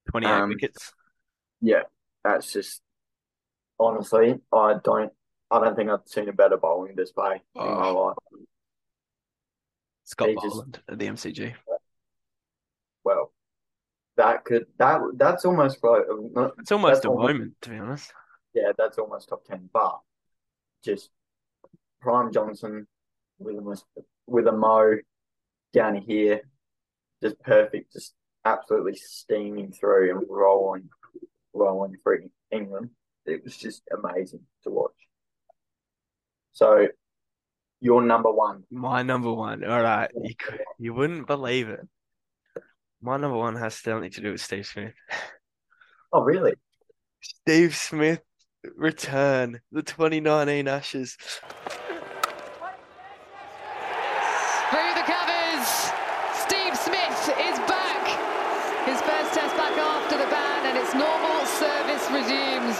Twenty-eight 0.10 0.32
Um, 0.32 0.50
wickets. 0.50 0.94
Yeah, 1.62 1.84
that's 2.24 2.52
just 2.54 2.82
honestly, 3.80 4.40
I 4.52 4.76
don't, 4.84 5.12
I 5.52 5.60
don't 5.60 5.76
think 5.76 5.90
I've 5.90 6.02
seen 6.06 6.30
a 6.30 6.34
better 6.34 6.58
bowling 6.58 6.96
display 6.96 7.42
in 7.56 7.62
my 7.66 7.88
Oh. 7.90 8.06
life. 8.06 8.18
Scott 10.14 10.30
he 10.30 10.36
just- 10.36 10.80
at 10.88 11.00
the 11.00 11.08
MCG. 11.08 11.54
Well, 13.04 13.34
that 14.16 14.46
could 14.46 14.68
that 14.78 15.02
that's 15.16 15.44
almost 15.44 15.84
like 15.84 16.04
uh, 16.10 16.16
not- 16.32 16.54
It's 16.60 16.72
almost 16.72 17.04
a 17.06 17.10
almost- 17.10 17.34
moment, 17.34 17.62
to 17.62 17.70
be 17.72 17.78
honest. 17.78 18.14
yeah, 18.54 18.72
that's 18.78 18.98
almost 19.00 19.30
top 19.30 19.44
ten. 19.44 19.70
But 19.74 20.00
just 20.86 21.10
Prime 22.00 22.32
Johnson 22.32 22.88
with 23.40 23.56
a 23.58 23.82
with 24.28 24.48
a 24.48 24.52
mo 24.52 24.98
down 25.74 25.96
here, 25.96 26.42
just 27.24 27.40
perfect, 27.40 27.92
just 27.94 28.14
absolutely 28.46 28.96
steaming 28.96 29.72
through 29.72 30.12
and 30.12 30.26
rolling, 30.30 30.90
rolling 31.54 31.98
through 32.04 32.30
England. 32.52 32.92
It 33.26 33.44
was 33.44 33.58
just 33.58 33.82
amazing 33.92 34.46
to 34.64 34.70
watch. 34.70 34.96
So, 36.52 36.88
your 37.84 38.02
number 38.02 38.32
one. 38.32 38.64
My 38.72 39.04
number 39.04 39.32
one. 39.32 39.64
All 39.66 39.82
right, 39.82 40.10
you 40.24 40.34
could, 40.36 40.62
you 40.80 40.94
wouldn't 40.94 41.28
believe 41.28 41.68
it. 41.68 41.82
My 43.02 43.18
number 43.18 43.38
one 43.38 43.58
has 43.58 43.76
something 43.76 44.10
to 44.12 44.22
do 44.22 44.32
with 44.32 44.42
Steve 44.42 44.66
Smith. 44.66 44.94
Oh, 46.14 46.22
really? 46.22 46.54
Steve 47.22 47.76
Smith 47.76 48.22
return 48.78 49.60
the 49.72 49.82
2019 49.82 50.68
Ashes. 50.70 51.18
Through 54.70 54.94
the 54.96 55.04
covers, 55.04 55.68
Steve 56.38 56.78
Smith 56.78 57.36
is 57.42 57.60
back. 57.68 58.08
His 58.86 59.02
first 59.02 59.34
test 59.34 59.58
back 59.58 59.76
after 59.76 60.18
the 60.18 60.28
ban, 60.32 60.68
and 60.68 60.78
its 60.78 60.94
normal 60.94 61.46
service 61.46 62.08
resumes. 62.12 62.78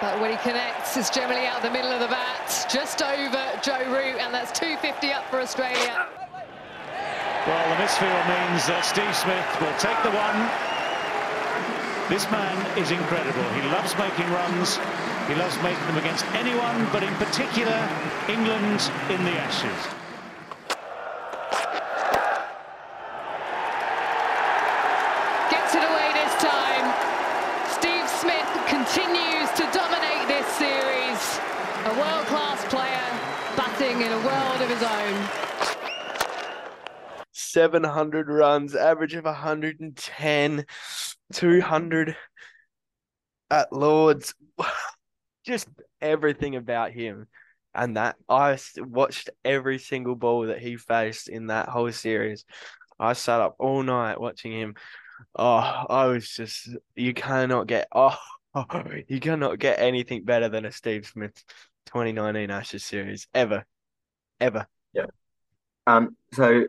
But 0.00 0.20
when 0.20 0.30
he 0.32 0.36
connects, 0.38 0.77
it's 0.96 1.10
generally 1.10 1.46
out 1.46 1.60
the 1.60 1.70
middle 1.70 1.90
of 1.92 2.00
the 2.00 2.08
bat, 2.08 2.66
just 2.72 3.02
over 3.02 3.44
Joe 3.62 3.84
Root, 3.92 4.16
and 4.22 4.32
that's 4.32 4.50
250 4.58 5.12
up 5.12 5.28
for 5.30 5.40
Australia. 5.40 6.06
Well, 7.46 7.68
the 7.70 7.82
misfield 7.82 8.24
means 8.28 8.66
that 8.66 8.84
Steve 8.84 9.14
Smith 9.14 9.46
will 9.60 9.74
take 9.76 9.98
the 10.02 10.10
one. 10.14 10.38
This 12.08 12.24
man 12.30 12.56
is 12.78 12.90
incredible. 12.90 13.44
He 13.52 13.62
loves 13.68 13.92
making 13.98 14.30
runs. 14.32 14.78
He 15.28 15.34
loves 15.34 15.56
making 15.62 15.84
them 15.86 15.98
against 15.98 16.24
anyone, 16.32 16.88
but 16.92 17.02
in 17.02 17.14
particular, 17.16 17.76
England 18.28 18.90
in 19.12 19.24
the 19.24 19.36
Ashes. 19.36 19.80
Gets 25.52 25.74
it 25.74 25.84
away 25.84 26.08
this 26.16 26.34
time. 26.40 26.86
Continues 28.90 29.50
to 29.50 29.68
dominate 29.70 30.28
this 30.28 30.46
series. 30.56 31.38
A 31.84 31.94
world-class 31.98 32.64
player, 32.70 33.04
batting 33.54 34.00
in 34.00 34.10
a 34.10 34.16
world 34.24 34.62
of 34.62 34.70
his 34.70 34.82
own. 34.82 35.28
700 37.32 38.28
runs, 38.30 38.74
average 38.74 39.14
of 39.14 39.26
110, 39.26 40.64
200 41.34 42.16
at 43.50 43.72
Lords. 43.74 44.34
Just 45.44 45.68
everything 46.00 46.56
about 46.56 46.90
him. 46.90 47.26
And 47.74 47.98
that 47.98 48.16
I 48.26 48.58
watched 48.78 49.28
every 49.44 49.78
single 49.78 50.14
ball 50.14 50.46
that 50.46 50.60
he 50.60 50.78
faced 50.78 51.28
in 51.28 51.48
that 51.48 51.68
whole 51.68 51.92
series. 51.92 52.46
I 52.98 53.12
sat 53.12 53.42
up 53.42 53.56
all 53.58 53.82
night 53.82 54.18
watching 54.18 54.52
him. 54.52 54.76
Oh, 55.36 55.84
I 55.90 56.06
was 56.06 56.28
just, 56.30 56.68
you 56.94 57.12
cannot 57.12 57.66
get, 57.66 57.88
oh, 57.92 58.16
you 59.08 59.20
cannot 59.20 59.58
get 59.58 59.78
anything 59.78 60.24
better 60.24 60.48
than 60.48 60.64
a 60.64 60.72
Steve 60.72 61.06
Smith 61.06 61.34
2019 61.86 62.50
Ashes 62.50 62.84
series 62.84 63.26
ever, 63.34 63.64
ever. 64.40 64.66
Yeah. 64.92 65.06
Um, 65.86 66.16
so 66.32 66.64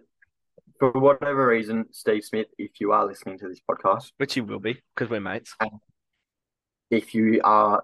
for 0.80 0.92
whatever 0.92 1.48
reason, 1.48 1.86
Steve 1.92 2.24
Smith, 2.24 2.48
if 2.58 2.80
you 2.80 2.92
are 2.92 3.06
listening 3.06 3.38
to 3.40 3.48
this 3.48 3.60
podcast, 3.70 4.12
Which 4.18 4.38
you 4.38 4.44
will 4.44 4.60
be 4.60 4.82
because 4.96 5.10
we're 5.10 5.20
mates. 5.20 5.56
if 6.90 7.14
you 7.14 7.42
are 7.44 7.84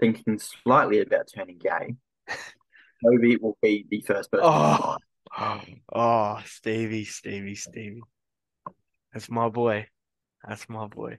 thinking 0.00 0.38
slightly 0.38 1.00
about 1.00 1.28
turning 1.34 1.58
gay, 1.58 1.94
Toby 3.04 3.36
will 3.36 3.56
be 3.62 3.86
the 3.88 4.00
first 4.02 4.30
person. 4.30 4.46
Oh, 4.48 4.96
oh, 5.94 6.40
Stevie, 6.44 7.04
Stevie, 7.04 7.54
Stevie. 7.54 8.02
That's 9.12 9.30
my 9.30 9.48
boy. 9.48 9.86
That's 10.46 10.68
my 10.68 10.86
boy. 10.86 11.18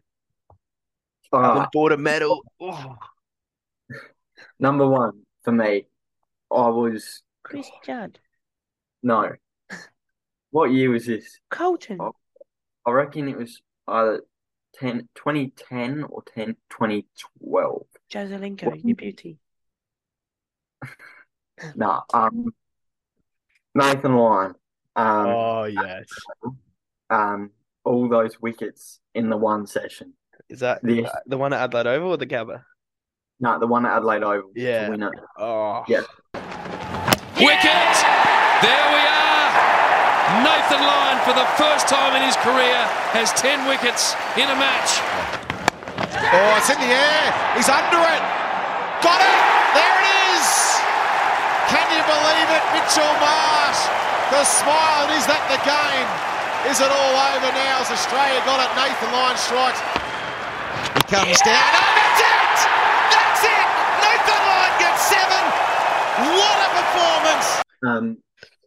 All 1.31 1.43
Allen 1.43 1.57
right. 1.59 1.67
bought 1.73 1.91
a 1.91 1.97
medal. 1.97 2.41
Oh, 2.59 2.95
Number 4.59 4.87
one 4.87 5.23
for 5.43 5.51
me, 5.51 5.87
I 6.51 6.67
was 6.69 7.21
Chris 7.43 7.67
Judd. 7.85 8.19
no. 9.03 9.31
What 10.51 10.71
year 10.71 10.89
was 10.89 11.05
this? 11.05 11.39
Colton. 11.51 11.97
Oh, 11.99 12.15
I 12.85 12.91
reckon 12.91 13.27
it 13.27 13.37
was 13.37 13.61
either 13.87 14.21
10, 14.75 15.09
2010 15.15 16.03
or 16.09 16.23
10, 16.33 16.55
2012. 16.69 17.85
Jesaulenko, 18.11 18.79
you 18.83 18.95
beauty. 18.95 19.37
Nah, 21.75 22.01
um, 22.13 22.53
Nathan 23.73 24.15
Lyon. 24.15 24.53
Um, 24.95 25.25
oh 25.27 25.63
yes. 25.65 26.05
um, 27.09 27.49
all 27.83 28.07
those 28.07 28.39
wickets 28.39 28.99
in 29.15 29.29
the 29.29 29.37
one 29.37 29.65
session. 29.65 30.13
Is 30.49 30.59
that 30.61 30.79
Yes. 30.83 31.11
the 31.25 31.37
one 31.37 31.51
at 31.53 31.59
Adelaide 31.59 31.87
Oval 31.87 32.11
or 32.11 32.17
the 32.17 32.25
Gabba? 32.25 32.63
No, 33.39 33.59
the 33.59 33.67
one 33.67 33.85
at 33.85 33.97
Adelaide 33.97 34.23
Oval 34.23 34.49
Yeah. 34.55 34.85
to 34.85 34.91
win. 34.91 35.09
Oh, 35.37 35.83
Yeah. 35.87 36.01
Wicket! 37.37 37.93
There 38.63 38.85
we 38.95 39.03
are! 39.05 39.49
Nathan 40.41 40.81
Lyon, 40.81 41.19
for 41.27 41.33
the 41.33 41.45
first 41.59 41.87
time 41.87 42.15
in 42.15 42.23
his 42.23 42.35
career, 42.37 42.79
has 43.13 43.31
10 43.33 43.67
wickets 43.67 44.15
in 44.39 44.49
a 44.49 44.55
match. 44.55 44.99
Oh, 46.33 46.57
it's 46.57 46.69
in 46.71 46.79
the 46.79 46.89
air. 46.91 47.23
He's 47.55 47.69
under 47.69 47.99
it. 48.01 48.23
Got 49.03 49.21
it. 49.21 49.37
There 49.75 49.95
it 50.01 50.07
is. 50.33 50.47
Can 51.69 51.85
you 51.93 52.01
believe 52.07 52.49
it, 52.57 52.63
Mitchell 52.73 53.13
Marsh? 53.21 53.81
The 54.31 54.43
smile, 54.43 55.05
and 55.07 55.13
is 55.13 55.27
that 55.27 55.43
the 55.51 55.59
game? 55.61 56.07
Is 56.71 56.79
it 56.81 56.89
all 56.89 57.15
over 57.35 57.51
now 57.53 57.79
as 57.85 57.91
Australia 57.91 58.41
got 58.43 58.59
it? 58.63 58.71
Nathan 58.75 59.11
Lyon 59.13 59.37
strikes. 59.37 59.79
He 60.95 61.01
comes 61.09 61.39
down. 61.41 61.63
Oh, 61.73 61.93
that's 61.97 62.21
it! 62.21 62.57
That's 63.13 63.43
it! 63.43 63.67
Nathan 64.03 64.41
Lyon 64.47 64.73
gets 64.79 65.01
seven. 65.07 65.43
What 66.37 66.57
a 66.65 66.69
performance! 66.81 67.63
Um, 67.83 68.17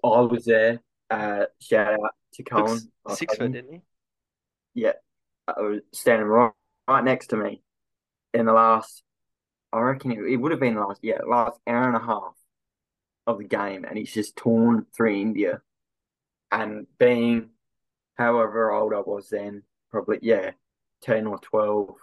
I 0.05 0.21
was 0.21 0.45
there. 0.45 0.81
Uh, 1.11 1.47
shout 1.61 1.95
out 1.95 2.15
to 2.35 2.43
Colin. 2.43 2.77
s- 2.77 2.87
my 3.07 3.15
six 3.15 3.37
foot, 3.37 3.53
didn't 3.53 3.73
he? 3.73 3.81
Yeah, 4.75 4.93
I 5.49 5.61
was 5.61 5.81
standing 5.93 6.27
right, 6.29 6.53
right 6.89 7.05
next 7.05 7.29
to 7.29 7.37
me 7.37 7.63
in 8.33 8.47
the 8.47 8.53
last. 8.53 9.03
I 9.73 9.81
reckon 9.81 10.13
it, 10.13 10.19
it 10.21 10.37
would 10.37 10.51
have 10.53 10.61
been 10.61 10.75
the 10.75 10.81
last, 10.81 11.01
yeah, 11.03 11.19
last 11.29 11.59
hour 11.67 11.87
and 11.87 11.97
a 11.97 12.01
half 12.01 12.35
of 13.27 13.39
the 13.39 13.45
game, 13.45 13.85
and 13.85 13.97
he's 13.99 14.13
just 14.13 14.37
torn 14.37 14.87
through 14.97 15.15
India. 15.21 15.63
And 16.53 16.87
being 16.99 17.51
however 18.17 18.73
old 18.73 18.93
I 18.95 19.01
was 19.01 19.29
then, 19.29 19.63
probably 19.91 20.19
yeah, 20.23 20.53
ten 21.01 21.27
or 21.27 21.39
twelve. 21.39 21.97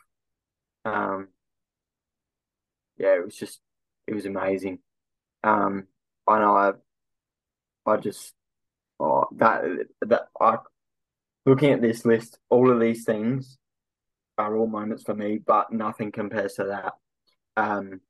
Um, 0.85 1.29
yeah, 2.97 3.15
it 3.15 3.25
was 3.25 3.35
just 3.35 3.59
it 4.07 4.13
was 4.13 4.25
amazing. 4.25 4.79
Um, 5.43 5.87
I 6.27 6.39
know 6.39 6.55
I, 6.55 6.71
I 7.85 7.97
just, 7.97 8.33
oh 8.99 9.27
that 9.37 9.63
that 10.01 10.27
I 10.39 10.57
looking 11.45 11.71
at 11.71 11.81
this 11.81 12.05
list, 12.05 12.39
all 12.49 12.71
of 12.71 12.79
these 12.79 13.05
things 13.05 13.57
are 14.37 14.55
all 14.55 14.67
moments 14.67 15.03
for 15.03 15.15
me, 15.15 15.39
but 15.39 15.71
nothing 15.71 16.11
compares 16.11 16.53
to 16.55 16.65
that. 16.65 16.93
Um, 17.55 18.01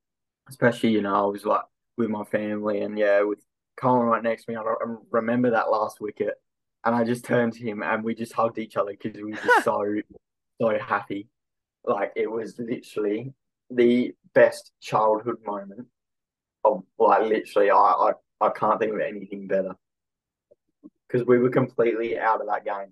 especially, 0.50 0.90
you 0.90 1.02
know, 1.02 1.16
I 1.16 1.32
was 1.32 1.46
like 1.46 1.62
with 1.98 2.10
my 2.10 2.24
family 2.26 2.82
and 2.82 2.98
yeah, 2.98 3.22
with 3.22 3.40
Colin 3.78 4.08
right 4.08 4.24
next 4.24 4.46
to 4.46 4.52
me, 4.52 4.58
I 4.58 4.62
re- 4.62 4.98
remember 5.12 5.52
that 5.52 5.72
last 5.72 6.02
wicket 6.02 6.36
and 6.84 6.96
I 6.96 7.04
just 7.04 7.26
turned 7.26 7.54
to 7.54 7.64
him 7.64 7.84
and 7.84 8.04
we 8.04 8.16
just 8.16 8.34
hugged 8.34 8.58
each 8.58 8.76
other 8.76 8.92
because 8.92 9.16
we 9.16 9.32
were 9.32 9.38
just 9.38 9.64
so, 9.64 10.02
so 10.62 10.78
happy. 10.80 11.28
Like 11.86 12.12
it 12.16 12.30
was 12.30 12.58
literally 12.60 13.34
the 13.70 14.14
best 14.34 14.72
childhood 14.82 15.38
moment 15.46 15.88
of 16.64 16.84
like 17.00 17.24
literally, 17.24 17.72
I, 17.72 17.76
I, 17.76 18.12
I 18.42 18.50
can't 18.50 18.80
think 18.80 18.94
of 18.94 19.00
anything 19.00 19.48
better 19.48 19.76
because 21.08 21.26
we 21.26 21.38
were 21.38 21.50
completely 21.50 22.20
out 22.20 22.42
of 22.42 22.48
that 22.48 22.66
game 22.66 22.92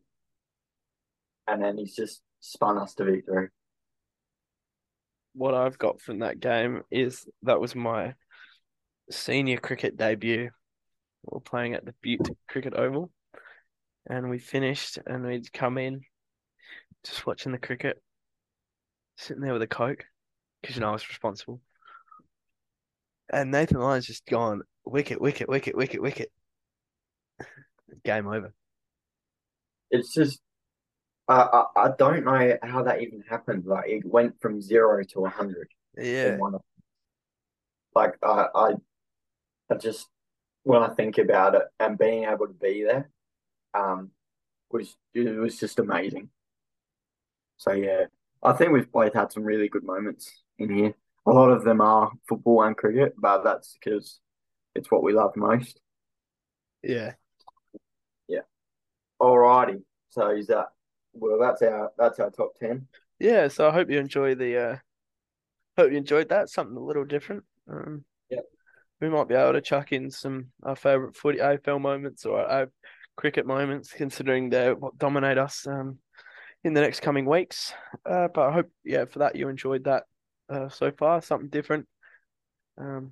and 1.47 1.63
then 1.63 1.77
he's 1.77 1.95
just 1.95 2.21
spun 2.39 2.77
us 2.77 2.93
to 2.95 3.05
victory. 3.05 3.49
What 5.33 5.53
I've 5.53 5.77
got 5.77 5.99
from 6.01 6.19
that 6.19 6.39
game 6.39 6.83
is 6.91 7.27
that 7.43 7.59
was 7.59 7.75
my 7.75 8.13
senior 9.11 9.57
cricket 9.57 9.97
debut. 9.97 10.43
We 10.43 11.29
were 11.29 11.41
playing 11.41 11.73
at 11.73 11.85
the 11.85 11.93
Butte 12.01 12.29
Cricket 12.47 12.73
Oval, 12.75 13.11
and 14.07 14.29
we 14.29 14.39
finished, 14.39 14.99
and 15.05 15.25
we'd 15.25 15.51
come 15.51 15.77
in, 15.77 16.01
just 17.03 17.25
watching 17.25 17.51
the 17.51 17.57
cricket, 17.57 18.01
sitting 19.17 19.41
there 19.41 19.53
with 19.53 19.61
a 19.61 19.67
coke, 19.67 20.05
because 20.61 20.75
you 20.75 20.81
know 20.81 20.89
I 20.89 20.93
was 20.93 21.07
responsible. 21.07 21.61
And 23.31 23.51
Nathan 23.51 23.79
Lyon's 23.79 24.05
just 24.05 24.25
gone 24.25 24.61
wicket, 24.85 25.19
wicket, 25.19 25.49
wicket, 25.49 25.75
wicket, 25.75 26.01
wicket. 26.01 26.31
Game 28.03 28.27
over. 28.27 28.53
It's 29.91 30.13
just, 30.13 30.39
I, 31.27 31.41
I, 31.41 31.65
I 31.75 31.89
don't 31.97 32.25
know 32.25 32.57
how 32.61 32.83
that 32.83 33.01
even 33.01 33.23
happened. 33.27 33.65
Like 33.65 33.89
it 33.89 34.05
went 34.05 34.39
from 34.41 34.61
zero 34.61 35.03
to 35.13 35.25
a 35.25 35.29
hundred. 35.29 35.67
Yeah. 35.97 36.37
Like 37.93 38.15
I, 38.21 38.47
I, 38.53 38.73
I 39.69 39.75
just 39.75 40.07
when 40.63 40.81
I 40.81 40.89
think 40.89 41.17
about 41.17 41.55
it 41.55 41.61
and 41.79 41.97
being 41.97 42.25
able 42.25 42.47
to 42.47 42.53
be 42.53 42.83
there, 42.83 43.09
um, 43.73 44.11
was 44.71 44.95
it 45.13 45.39
was 45.39 45.57
just 45.57 45.79
amazing. 45.79 46.29
So 47.57 47.71
yeah, 47.73 48.05
I 48.43 48.53
think 48.53 48.71
we've 48.71 48.91
both 48.91 49.13
had 49.13 49.31
some 49.31 49.43
really 49.43 49.69
good 49.69 49.83
moments 49.83 50.43
in 50.59 50.73
here. 50.73 50.93
A 51.25 51.31
lot 51.31 51.49
of 51.49 51.63
them 51.63 51.81
are 51.81 52.11
football 52.29 52.63
and 52.63 52.77
cricket, 52.77 53.13
but 53.17 53.43
that's 53.43 53.75
because 53.83 54.19
it's 54.75 54.91
what 54.91 55.03
we 55.03 55.13
love 55.13 55.31
most. 55.35 55.79
Yeah. 56.83 57.13
Yeah. 58.27 58.41
Alrighty. 59.19 59.81
So 60.09 60.29
is 60.31 60.47
that 60.47 60.67
well? 61.13 61.39
That's 61.39 61.61
our 61.61 61.91
that's 61.97 62.19
our 62.19 62.29
top 62.29 62.51
ten. 62.59 62.87
Yeah, 63.19 63.47
so 63.47 63.67
I 63.69 63.71
hope 63.71 63.89
you 63.89 63.99
enjoy 63.99 64.35
the 64.35 64.57
uh 64.57 64.77
hope 65.77 65.91
you 65.91 65.97
enjoyed 65.97 66.29
that. 66.29 66.49
Something 66.49 66.77
a 66.77 66.81
little 66.83 67.05
different. 67.05 67.43
Um 67.69 68.05
Yeah. 68.29 68.41
we 69.01 69.09
might 69.09 69.27
be 69.27 69.35
able 69.35 69.53
to 69.53 69.61
chuck 69.61 69.91
in 69.93 70.11
some 70.11 70.47
our 70.63 70.75
favourite 70.75 71.15
footy 71.15 71.39
AFL 71.39 71.81
moments 71.81 72.25
or 72.25 72.39
our 72.41 72.69
cricket 73.15 73.47
moments, 73.47 73.91
considering 73.93 74.49
they 74.49 74.73
what 74.73 74.97
dominate 74.97 75.37
us 75.37 75.65
um 75.65 75.97
in 76.65 76.73
the 76.73 76.81
next 76.81 77.01
coming 77.01 77.25
weeks. 77.25 77.73
Uh 78.05 78.27
but 78.33 78.49
I 78.49 78.51
hope 78.51 78.69
yeah, 78.83 79.05
for 79.05 79.19
that 79.19 79.35
you 79.35 79.47
enjoyed 79.47 79.85
that 79.85 80.03
uh 80.49 80.67
so 80.67 80.91
far, 80.91 81.21
something 81.21 81.49
different. 81.49 81.87
Um 82.77 83.11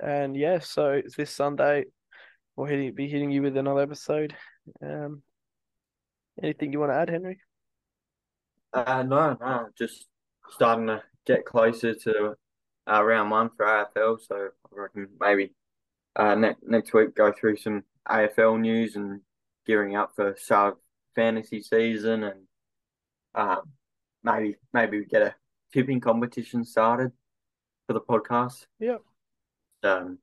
and 0.00 0.34
yeah, 0.34 0.58
so 0.58 0.92
it's 0.92 1.14
this 1.14 1.30
Sunday 1.30 1.84
we'll 2.56 2.92
be 2.92 3.08
hitting 3.08 3.30
you 3.30 3.42
with 3.42 3.56
another 3.56 3.82
episode. 3.82 4.34
Um 4.82 5.22
anything 6.42 6.72
you 6.72 6.80
want 6.80 6.90
to 6.90 6.96
add, 6.96 7.10
Henry? 7.10 7.38
Uh, 8.72 9.02
no, 9.02 9.36
no, 9.40 9.68
just 9.78 10.06
starting 10.50 10.86
to 10.86 11.02
get 11.26 11.44
closer 11.44 11.94
to 11.94 12.34
uh, 12.90 13.04
round 13.04 13.30
one 13.30 13.50
for 13.56 13.66
AFL. 13.66 14.18
So 14.20 14.36
I 14.36 14.48
reckon 14.80 15.08
maybe 15.20 15.54
uh, 16.14 16.34
next 16.34 16.62
next 16.66 16.92
week 16.92 17.14
go 17.14 17.32
through 17.32 17.56
some 17.56 17.84
AFL 18.08 18.60
news 18.60 18.96
and 18.96 19.20
gearing 19.66 19.96
up 19.96 20.12
for 20.14 20.34
start 20.38 20.78
fantasy 21.14 21.62
season, 21.62 22.24
and 22.24 22.45
uh, 23.36 23.60
maybe 24.24 24.56
maybe 24.72 24.98
we 24.98 25.04
get 25.04 25.22
a 25.22 25.34
tipping 25.72 26.00
competition 26.00 26.64
started 26.64 27.12
for 27.86 27.92
the 27.92 28.00
podcast. 28.00 28.66
Yep. 28.80 29.02
Um, 29.82 30.18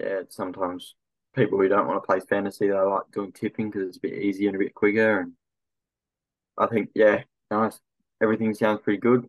yeah, 0.00 0.22
sometimes 0.28 0.94
people 1.34 1.58
who 1.58 1.68
don't 1.68 1.86
want 1.86 2.02
to 2.02 2.06
play 2.06 2.20
fantasy 2.20 2.68
they 2.68 2.74
like 2.74 3.02
doing 3.12 3.32
tipping 3.32 3.70
because 3.70 3.88
it's 3.88 3.96
a 3.98 4.00
bit 4.00 4.14
easier 4.14 4.48
and 4.48 4.56
a 4.56 4.58
bit 4.58 4.74
quicker, 4.74 5.20
and 5.20 5.32
I 6.56 6.66
think 6.66 6.90
yeah, 6.94 7.22
nice. 7.50 7.78
Everything 8.20 8.54
sounds 8.54 8.80
pretty 8.82 8.98
good. 8.98 9.28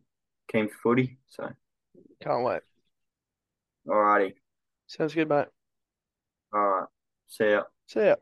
Came 0.51 0.67
for 0.69 0.77
footy, 0.95 1.19
so 1.27 1.51
Can't 2.21 2.43
wait. 2.43 2.61
alrighty. 3.87 4.33
Sounds 4.87 5.13
good, 5.13 5.29
mate. 5.29 5.47
All 6.53 6.59
right. 6.61 6.87
See 7.27 7.51
ya. 7.51 7.63
See 7.87 8.05
ya. 8.05 8.15